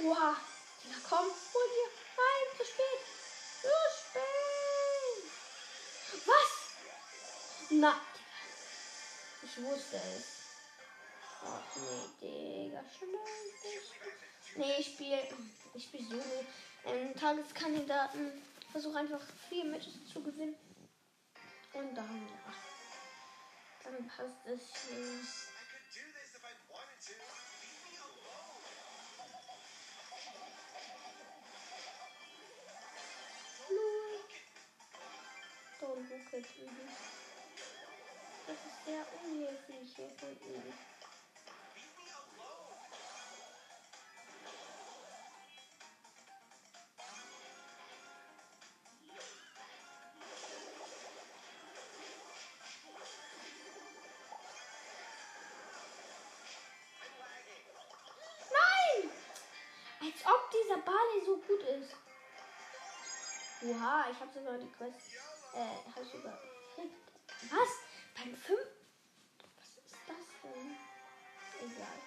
[0.04, 0.36] Oha,
[0.84, 1.90] Digga, komm, hol dir.
[2.16, 3.02] Nein, zu spät.
[3.62, 5.24] Zu spät.
[6.26, 6.50] Was?
[7.70, 8.00] Na,
[9.42, 10.37] ich wusste es.
[12.20, 13.10] Nee, Digga, schnell.
[14.56, 15.22] Nee, ich spiele.
[15.74, 16.90] Ich spiele so.
[16.90, 18.42] Ähm, Tageskandidaten.
[18.72, 20.56] Versuche einfach vier Matches zu gewinnen.
[21.72, 22.54] Und dann, ja.
[23.84, 25.48] Dann passt es.
[35.80, 36.46] Don't book it.
[36.58, 36.88] Mhm.
[38.46, 40.97] Das ist sehr unhöflich hier von ihm.
[60.68, 61.96] Dieser Barley so gut ist.
[63.62, 65.14] Oha, ich habe sogar die Quest.
[65.54, 66.38] Äh, hab ich sogar.
[67.50, 67.68] Was?
[68.14, 68.60] Beim 5?
[69.56, 70.76] Was ist das denn?
[71.64, 71.98] Egal.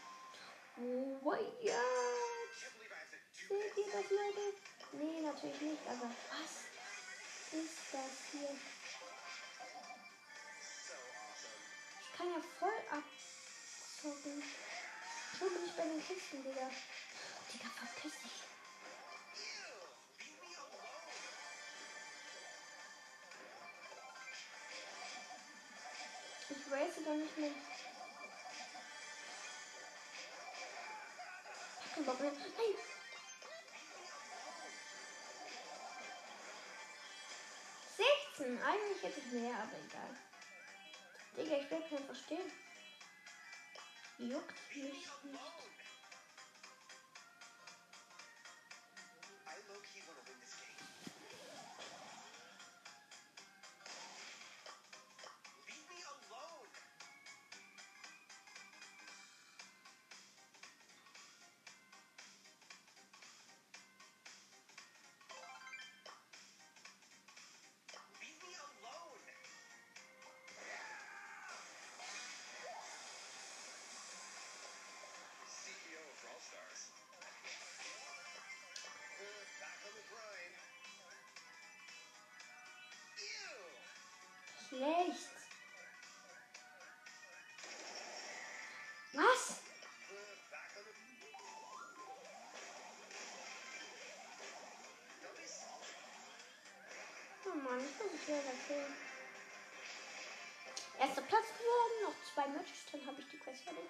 [1.23, 1.81] Oh ja.
[3.33, 4.53] Seht ihr das, Leute?
[4.93, 8.49] Nee, natürlich nicht, aber was ist das hier?
[12.01, 14.43] Ich kann ja voll abzocken.
[15.37, 16.69] Schon bin ich bei den Kisten, Digga.
[17.51, 18.20] Digga, verpiss
[27.01, 27.51] Race doch nicht mehr.
[31.97, 32.75] Nein!
[37.97, 38.61] Sechzehn.
[38.63, 40.17] Eigentlich hätte ich mehr, aber egal.
[41.37, 42.51] Digga, ich will keinen verstehen.
[44.17, 45.70] Juckt mich nicht.
[84.71, 85.29] schlecht.
[89.13, 89.59] Was?
[97.43, 98.85] Oh Mann, ich muss mich wieder dafür.
[100.99, 103.89] Erster Platz geworden, noch zwei Matches, dann habe ich die Quest fertig.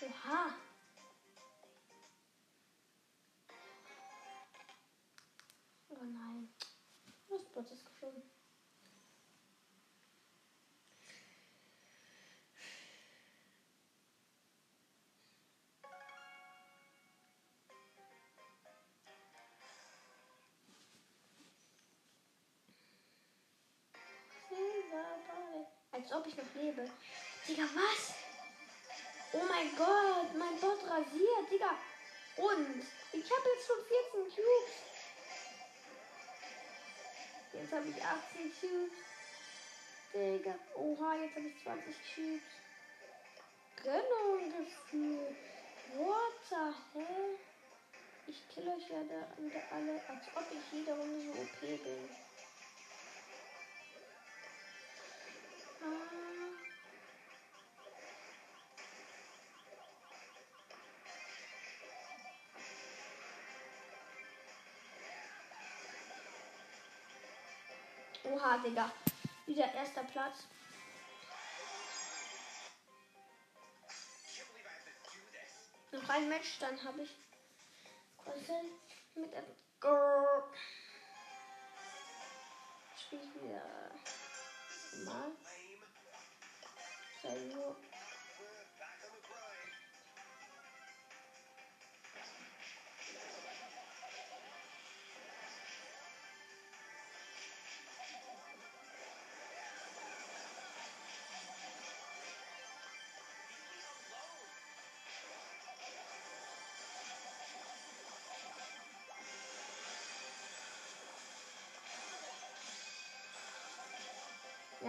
[0.00, 0.67] Oha.
[26.08, 26.88] Als ob ich noch lebe.
[27.46, 28.14] Digga, was?
[29.32, 31.76] Oh mein Gott, mein Bot rasiert, Digga.
[32.36, 32.82] Und
[33.12, 34.72] ich habe jetzt schon 14 Cubes.
[37.52, 38.96] Jetzt habe ich 18 Cubes.
[40.14, 40.54] Digga.
[40.76, 42.42] Oha, jetzt habe ich 20 Cubes.
[43.82, 45.36] Gönnung gefühlt.
[45.94, 47.38] What the hell?
[48.26, 52.27] Ich kill euch ja da alle, als ob ich jede Runde so OP bin.
[68.24, 68.92] Oha, Digga.
[69.46, 70.44] Wieder erster Platz.
[75.90, 77.16] Noch ein Match, dann habe ich
[79.14, 80.48] mit Edgar.
[82.96, 83.90] Spiel ich wieder
[85.04, 85.32] mal.
[87.28, 87.76] I will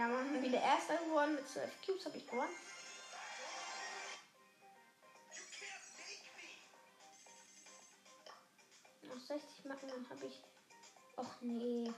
[0.00, 2.48] Ja, man wieder erster geworden mit 12 Cubes habe ich gewonnen.
[9.02, 10.42] Noch 60 Marken, dann habe ich.
[11.18, 11.92] Och nee.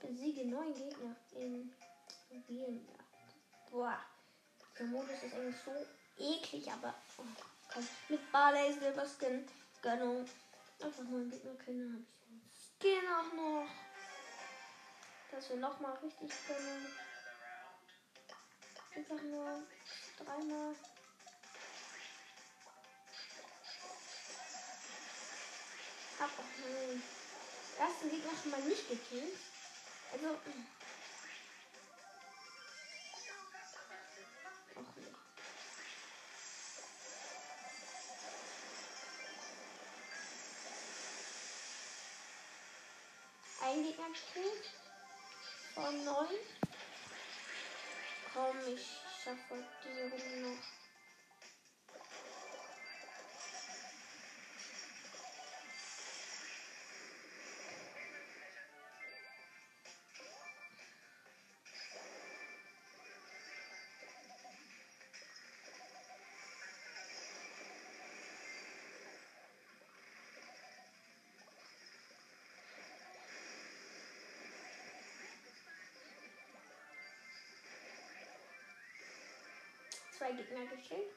[0.00, 1.74] Besiege neun Gegner in
[2.46, 2.88] Wien.
[3.72, 3.98] Boah.
[4.78, 5.72] Der Modus ist eigentlich so
[6.18, 6.94] eklig, aber.
[7.16, 7.24] Oh,
[7.74, 7.88] komm.
[8.10, 9.44] Mit Barley, Silberskin,
[9.82, 10.24] Gönnung.
[10.80, 12.17] Einfach nur einen Gegner können, habe ich
[12.80, 13.68] Skin auch noch.
[15.32, 16.86] Dass wir nochmal richtig gönnen.
[18.94, 19.62] Einfach nur
[20.16, 20.76] dreimal.
[26.20, 27.02] Hab auch meinen
[27.78, 29.38] ersten Gegner schon mal nicht gekillt.
[30.12, 30.38] Also.
[43.98, 44.70] Gegner gekillt.
[45.74, 46.38] Von neun.
[48.32, 48.86] Komm, ich
[49.24, 50.87] schaffe diese Runde noch.
[80.18, 81.12] Zwei Gegner gekillt.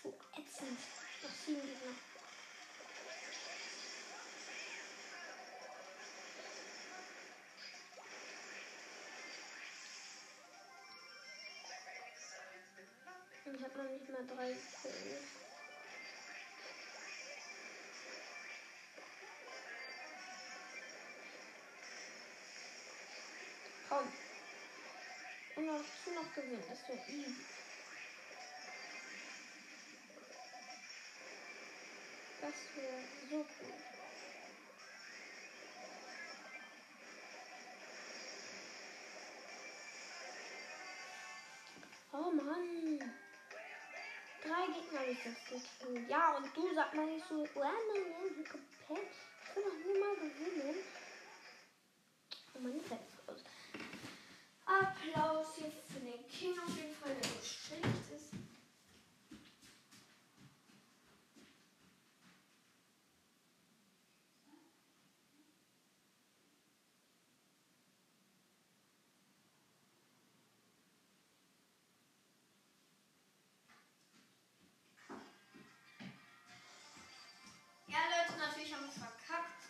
[0.00, 0.78] So ätzend.
[1.22, 1.62] Noch sieben.
[13.44, 15.41] Ich hab noch nicht mal drei gekillt.
[25.72, 26.62] Noch, du noch gewinnen.
[26.68, 27.34] Das wäre easy.
[32.40, 33.74] Das wäre so cool.
[42.12, 42.98] Oh Mann.
[44.42, 46.10] Drei Gegner habe ich das gekillt.
[46.10, 47.62] Ja, und du sag mal nicht so, oh
[48.44, 49.08] komplett.
[49.48, 50.76] Ich will doch nur mal gewinnen.
[52.54, 53.11] Oh Mann, aus.
[54.80, 58.32] Applaus hier für den King auf jeden Fall, der so schlecht ist.
[77.88, 79.64] Ja, Leute, natürlich haben wir verkackt.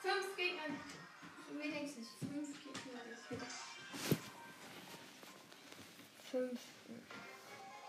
[0.00, 0.76] Fünf Gegner,
[1.60, 2.69] wenigstens fünf Gegner.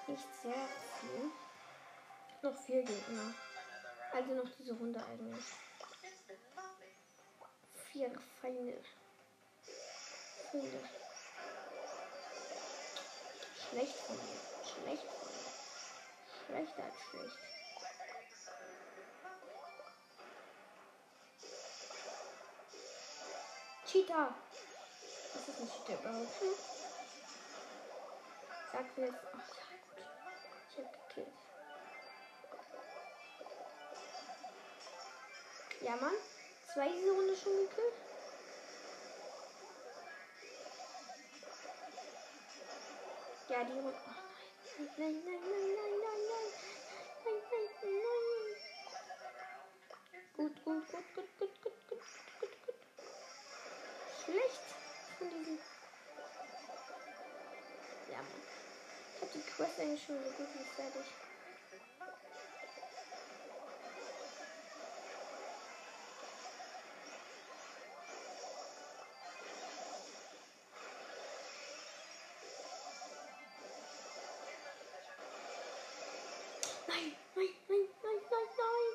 [0.08, 0.68] Nicht sehr
[1.00, 1.32] viel.
[2.44, 3.34] Noch vier Gegner.
[4.14, 5.46] Also noch diese Runde eigentlich.
[7.92, 8.12] Vier
[8.42, 8.84] Feinde.
[10.52, 10.90] Feinde.
[13.70, 14.40] Schlecht von mir.
[14.64, 16.66] Schlecht von mir.
[16.66, 17.40] Schlechter als schlecht.
[23.88, 24.36] Cheetah.
[25.34, 26.42] Das ist Cheetah überhaupt.
[26.42, 26.56] Hm?
[28.72, 29.20] Sag mir jetzt.
[29.34, 29.66] Ach ja,
[29.96, 30.06] gut.
[30.70, 31.28] Ich hab gekillt.
[35.82, 36.14] Ja, Mann.
[36.74, 37.94] Zwei diese Runde schon gekillt.
[43.50, 43.94] Ja, die Runde.
[44.78, 46.02] Nein, nein, nein, nein, nein, nein.
[46.02, 46.11] Nein,
[59.62, 61.06] Quest eigentlich schon so gut wie fertig.
[76.88, 78.90] Nein, nein, nein, nein, nein, nein.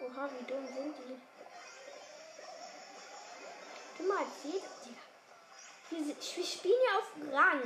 [0.00, 1.20] Oha, wie dumm sind die?
[3.98, 4.71] Du mal, ihr?
[6.04, 7.62] Wir, spielen ja auf Rang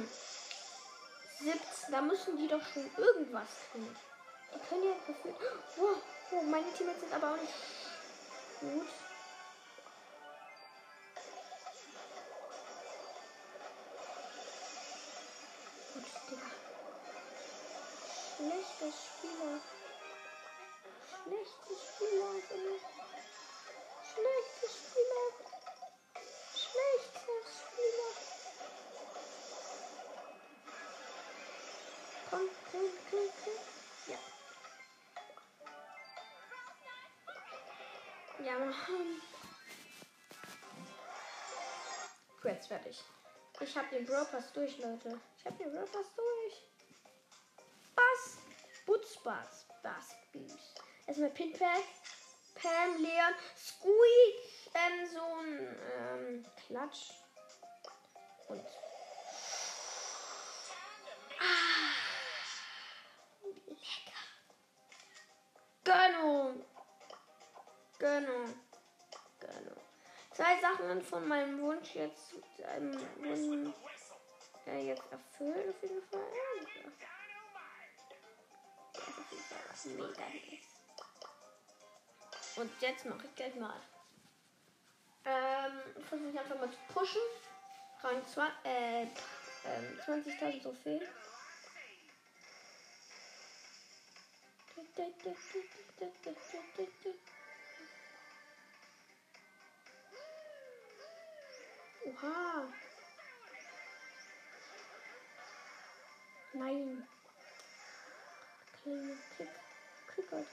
[1.39, 1.59] 17.
[1.91, 3.97] Da müssen die doch schon irgendwas tun.
[4.55, 5.37] Die können ja gefühlt.
[5.78, 5.97] Oh,
[6.32, 7.55] oh, meine Teammates sind aber auch nicht
[8.61, 8.89] gut.
[15.95, 16.51] Gut, Digga.
[18.37, 19.61] Schlechter Spieler.
[42.45, 43.03] Jetzt fertig.
[43.61, 45.21] Ich hab den Brawl durch, Leute.
[45.39, 46.62] Ich hab den Brawl durch.
[47.95, 48.39] Was?
[48.87, 49.67] Butzbars.
[49.83, 50.55] Das Bies.
[51.07, 51.85] Erstmal Pinpack.
[52.55, 57.11] Pam, Leon, Squeak, ähm, so ein ähm, Klatsch.
[58.49, 58.64] Und.
[68.17, 68.55] Gönnung.
[69.41, 69.81] Gönnung.
[70.33, 72.35] Zwei Sachen von meinem Wunsch jetzt
[72.75, 73.75] ähm, wurden
[74.67, 76.21] äh, jetzt erfüllt auf jeden Fall.
[78.95, 80.23] Ja, das ist mega.
[82.57, 83.81] Und jetzt mache ich gleich mal.
[85.27, 87.21] Ähm, ich versuche mich einfach mal zu pushen.
[88.03, 89.11] Rang 2, äh, ähm,
[90.07, 91.03] 20.000 Trophäen.
[102.07, 102.69] Oha.
[106.53, 107.09] Nein.
[108.83, 109.51] Kleine Klick.
[110.07, 110.47] Klickert.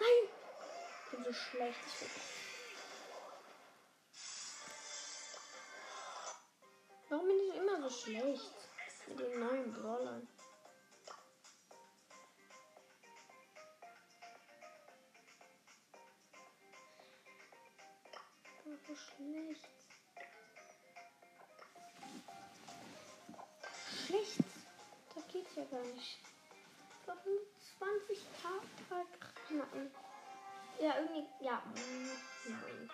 [0.00, 0.28] Nein!
[1.04, 1.78] Ich bin so schlecht.
[1.86, 2.08] Ich bin...
[7.08, 8.54] Warum bin ich immer so schlecht?
[9.06, 10.28] Mit den neuen Brawlern.
[19.16, 19.68] Schlecht.
[24.06, 24.38] Schlecht?
[25.14, 26.18] Da geht's ja gar nicht.
[26.98, 27.20] Ich glaube,
[27.78, 28.60] 20k
[29.48, 29.90] knacken.
[30.80, 31.26] Ja, irgendwie.
[31.44, 31.62] Ja.
[32.46, 32.90] Nein.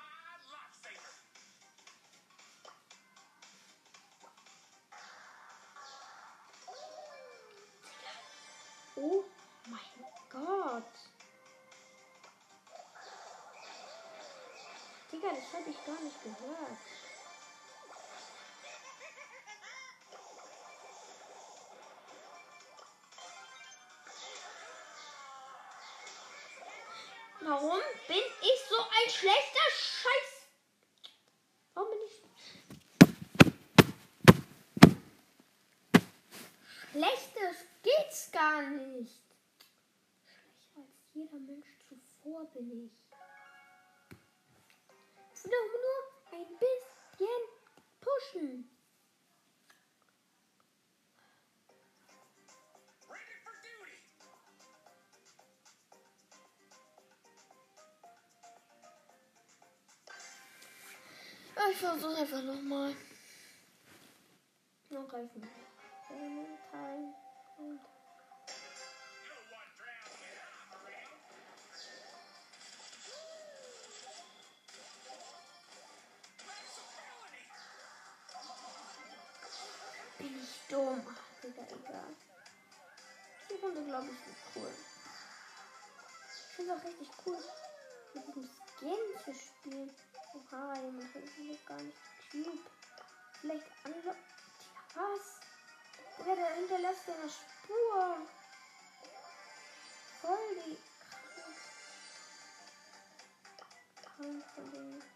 [8.99, 9.25] Oh
[15.27, 16.79] Digga, das habe ich gar nicht gehört.
[27.41, 30.49] Warum bin ich so ein schlechter Scheiß?
[31.75, 32.23] Warum bin ich
[36.91, 39.23] Schlechtes geht's gar nicht.
[40.25, 43.06] Schlechter als jeder Mensch zuvor bin ich.
[48.37, 48.71] Menschen.
[61.71, 62.95] ich versuche einfach nochmal.
[64.91, 65.43] Noch reifen.
[66.09, 67.81] Time.
[86.87, 87.39] Richtig cool,
[88.15, 89.91] mit diesem Skin zu spielen.
[90.35, 91.97] Oha, jemand findet mich gar nicht
[92.31, 92.59] Cube.
[93.41, 94.01] Vielleicht andere.
[94.01, 94.17] Digga,
[94.95, 95.41] was?
[96.19, 98.17] Digga, der hinterlässt ja eine Spur.
[100.23, 100.77] Voll die
[104.17, 104.45] krank.
[104.55, 104.95] Krank Ding.
[104.95, 105.16] Als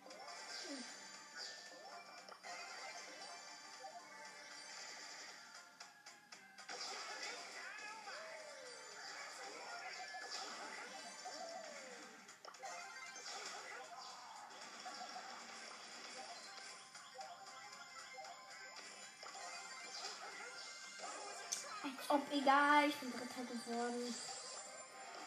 [22.30, 24.14] egal, ich bin Dritter geworden.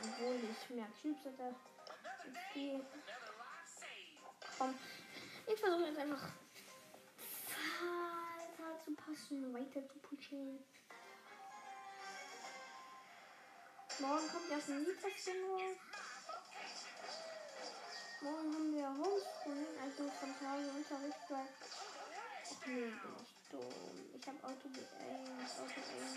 [0.04, 1.56] Obwohl ich mehr Cubes hatte.
[2.51, 2.82] Okay.
[4.58, 4.76] Komm,
[5.47, 6.24] ich versuche jetzt einfach
[7.82, 10.60] weiter zu passen, weiter zu pushen.
[13.99, 14.86] Morgen kommt erst ein
[15.43, 15.78] raus.
[18.22, 21.47] Morgen haben wir Homeschooling, also von zu Hause Unterricht, weil.
[22.45, 23.62] Ach bin ich dumm.
[24.14, 26.12] Ich habe Auto geaimt, Auto aimt.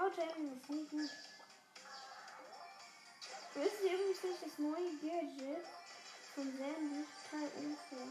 [0.00, 0.90] Auto ist gut.
[3.52, 5.66] Wisst ihr übrigens nicht das neue Gadget
[6.34, 8.08] von Sandy total unfair?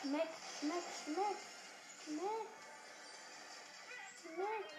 [0.00, 1.44] Schmeckt, schmeckt, schmeckt,
[2.04, 2.54] schmeckt,
[4.22, 4.74] schmeckt.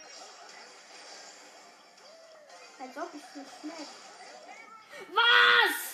[2.80, 3.96] Als ob es nicht schmeckt.
[5.14, 5.85] Was?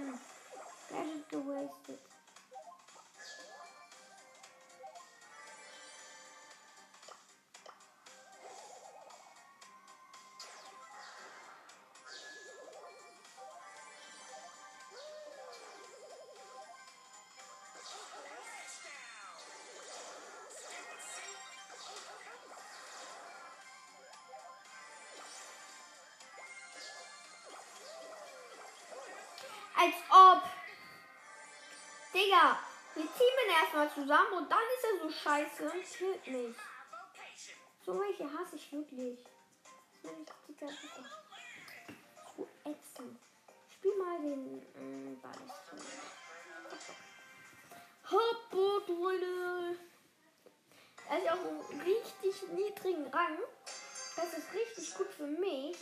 [0.00, 2.17] Oh Mann.
[29.78, 30.42] Als ob.
[32.12, 32.58] Digga,
[32.94, 36.56] wir ziehen erstmal zusammen und dann ist er so scheiße und killt mich.
[37.86, 39.18] So welche hasse ich wirklich.
[40.02, 40.72] Das meine ich, Digga,
[42.36, 43.20] so ätzend.
[43.72, 45.32] Spiel mal den ähm, Ball.
[51.10, 53.38] Er ist auf einem richtig niedrigen Rang.
[54.16, 55.76] Das ist richtig gut für mich.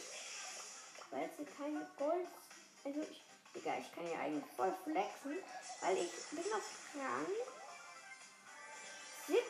[1.11, 2.29] Weil es hier keine Gold.
[2.85, 3.26] Also ich.
[3.57, 5.39] Digga, ich kann ja eigentlich voll flexen.
[5.81, 6.63] Weil ich bin auf
[6.95, 7.27] Rang
[9.27, 9.43] 17.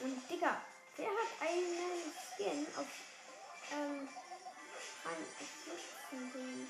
[0.00, 0.62] Und Digga,
[0.96, 2.86] der hat einen Skin auf
[3.72, 4.08] ähm,
[5.04, 5.26] Rang
[6.10, 6.32] 17.
[6.32, 6.66] Ding.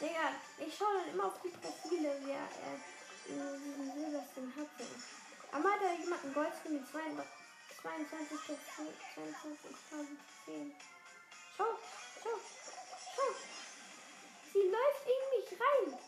[0.00, 2.78] Digga, ich schaue dann immer auf die Profile, wer äh,
[3.26, 4.86] diesen Silberskin hatte.
[5.52, 7.26] Aber hat da jemand einen Goldskin mit 22
[7.82, 8.56] 22 22.010.
[11.56, 11.78] Schau,
[12.22, 12.38] schau,
[13.16, 13.34] schau.
[14.52, 15.21] Sie läuft mich
[15.60, 15.98] rein.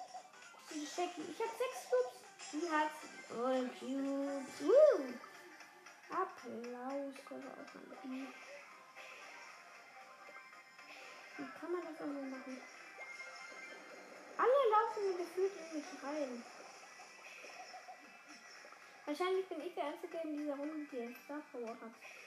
[0.71, 1.23] Die Stecki.
[1.31, 2.15] Ich habe sechs Cubes.
[2.51, 2.91] Sie hat
[3.31, 4.61] null Cubes.
[4.61, 5.15] Woo.
[6.11, 7.15] Applaus.
[8.05, 8.29] Die.
[11.37, 12.61] Wie kann man das auch nur machen?
[14.37, 16.45] Alle laufen mir gefühlt in mich rein.
[19.07, 22.24] Wahrscheinlich bin ich der Einzige in dieser Runde, der Star Power hat.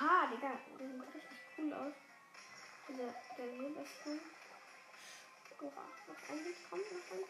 [0.00, 1.92] Oha, Digga, der sieht richtig cool aus.
[2.88, 4.20] Der, der Silberskin.
[5.60, 7.28] Oha, noch ein Hit kommt, noch ein Hit.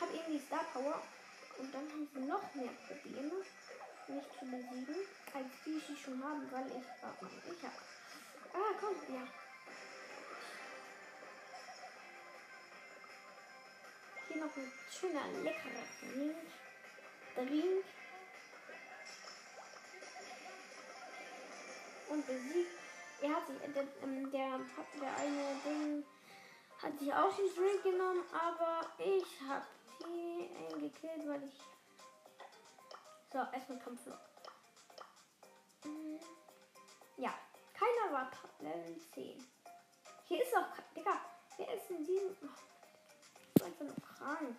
[0.00, 1.02] Hab eben die Star Power
[1.58, 3.42] und dann haben sie noch mehr Probleme,
[4.06, 4.96] mich zu besiegen,
[5.34, 6.86] als die sie schon haben, weil ich.
[7.02, 7.99] Oh Mann, ich hab.
[8.52, 9.26] Ah, komm, ja.
[14.28, 16.36] Hier noch ein schöner, leckerer Drink.
[17.34, 17.84] Drink.
[22.08, 22.70] Und besiegt.
[23.22, 24.60] Er hat sich, der, ähm, der,
[25.00, 26.04] der eine Ding
[26.82, 29.26] hat sich auch den Drink genommen, aber ich
[30.00, 31.60] die einen gekillt, weil ich.
[33.32, 34.18] So, erstmal Kampflok.
[35.84, 36.18] Mhm.
[37.18, 37.34] Ja,
[37.80, 39.42] keiner war Level 10.
[40.26, 41.18] Hier ist auch, Digga,
[41.56, 42.36] wer ist in diesem.
[42.42, 42.48] Oh,
[43.38, 44.56] ich bin einfach nur krank.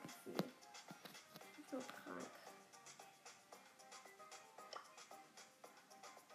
[1.57, 2.31] Ich nur krank.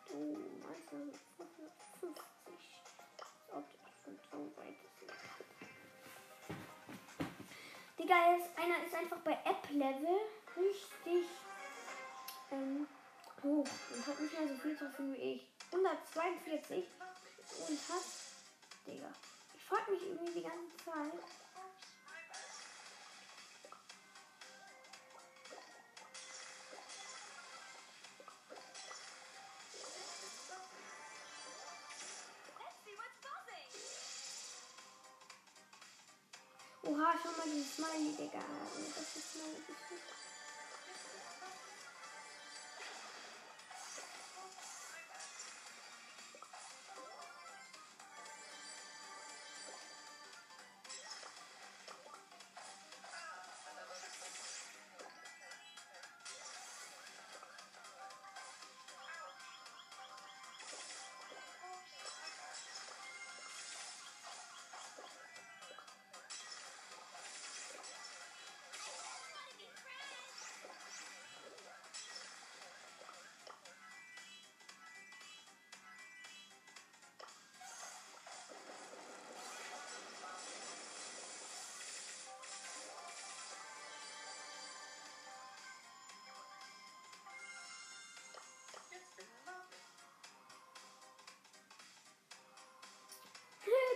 [0.09, 0.19] Du
[0.65, 0.97] meinst du
[1.37, 2.15] 550?
[3.53, 5.13] Als ob ich schon so weit ist.
[7.99, 10.19] Digga, ist, einer ist einfach bei App-Level
[10.57, 11.27] richtig
[12.53, 12.87] ähm,
[13.43, 15.56] hoch und hat nicht mehr so viel tun wie ich.
[15.73, 16.85] 142
[17.69, 18.05] und hat.
[18.87, 19.13] Digga.
[19.57, 21.13] Ich frag mich irgendwie die ganze Zeit.
[36.83, 38.39] Oha, schau mal dieses Smiley, Digga.
[38.95, 39.63] Das ist Smiley.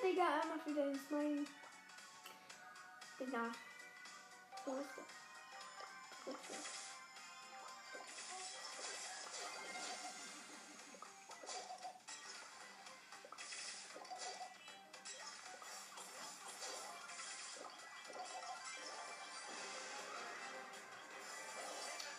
[0.02, 1.46] Digga, er macht wieder den Smiley.
[3.18, 3.50] Digga.
[4.64, 5.04] Wo ist der?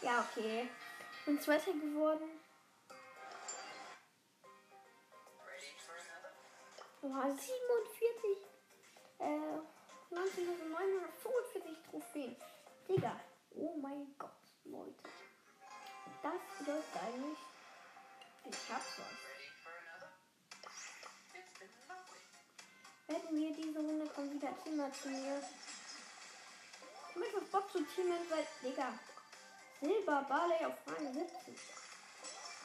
[0.01, 0.67] Ja, okay.
[1.25, 2.30] Bin Zweiter geworden.
[12.91, 13.17] Digga.
[13.55, 14.35] Oh mein Gott,
[14.65, 15.09] Leute.
[16.21, 17.39] Das bedeutet eigentlich,
[18.43, 19.17] ich hab's was.
[23.07, 25.39] Werden wir diese Runde kommen wieder Teamer zu mir.
[25.39, 28.99] Ich hab einfach Bock zu teamen, weil, Digga.
[29.79, 31.55] Silber Barley auf Rang 17.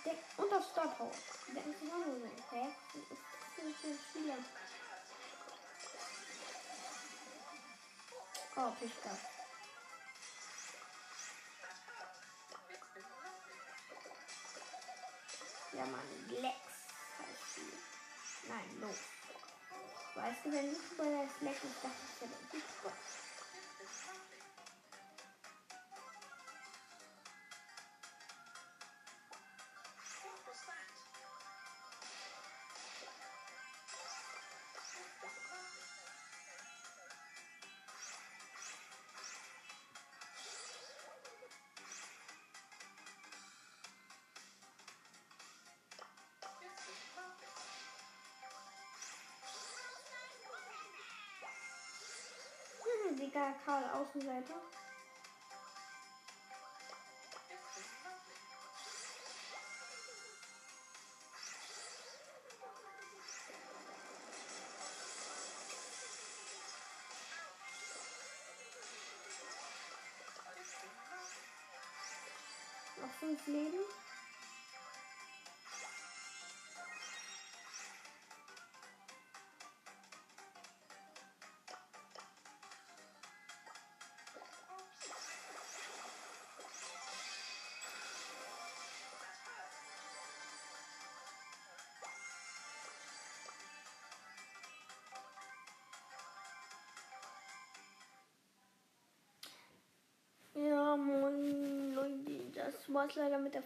[0.04, 1.12] Der, und das Star Power.
[1.54, 2.26] Der ist auch nur so.
[2.50, 2.68] Hä?
[3.56, 4.38] Das ist so Spieler.
[8.56, 9.10] Oh, Pichka.
[9.10, 9.35] It's
[15.76, 16.00] Ja, Mann,
[16.30, 16.56] Lex.
[18.48, 18.96] Nein, los.
[20.14, 22.96] Weißt du, wenn bei der Slack ist, dachte ich ja, der Super.
[53.46, 54.54] Digga, Karl Außenseiter.
[73.00, 74.05] Noch fünf Leben.
[100.56, 103.60] Ja, moin Leute, das war's leider mit der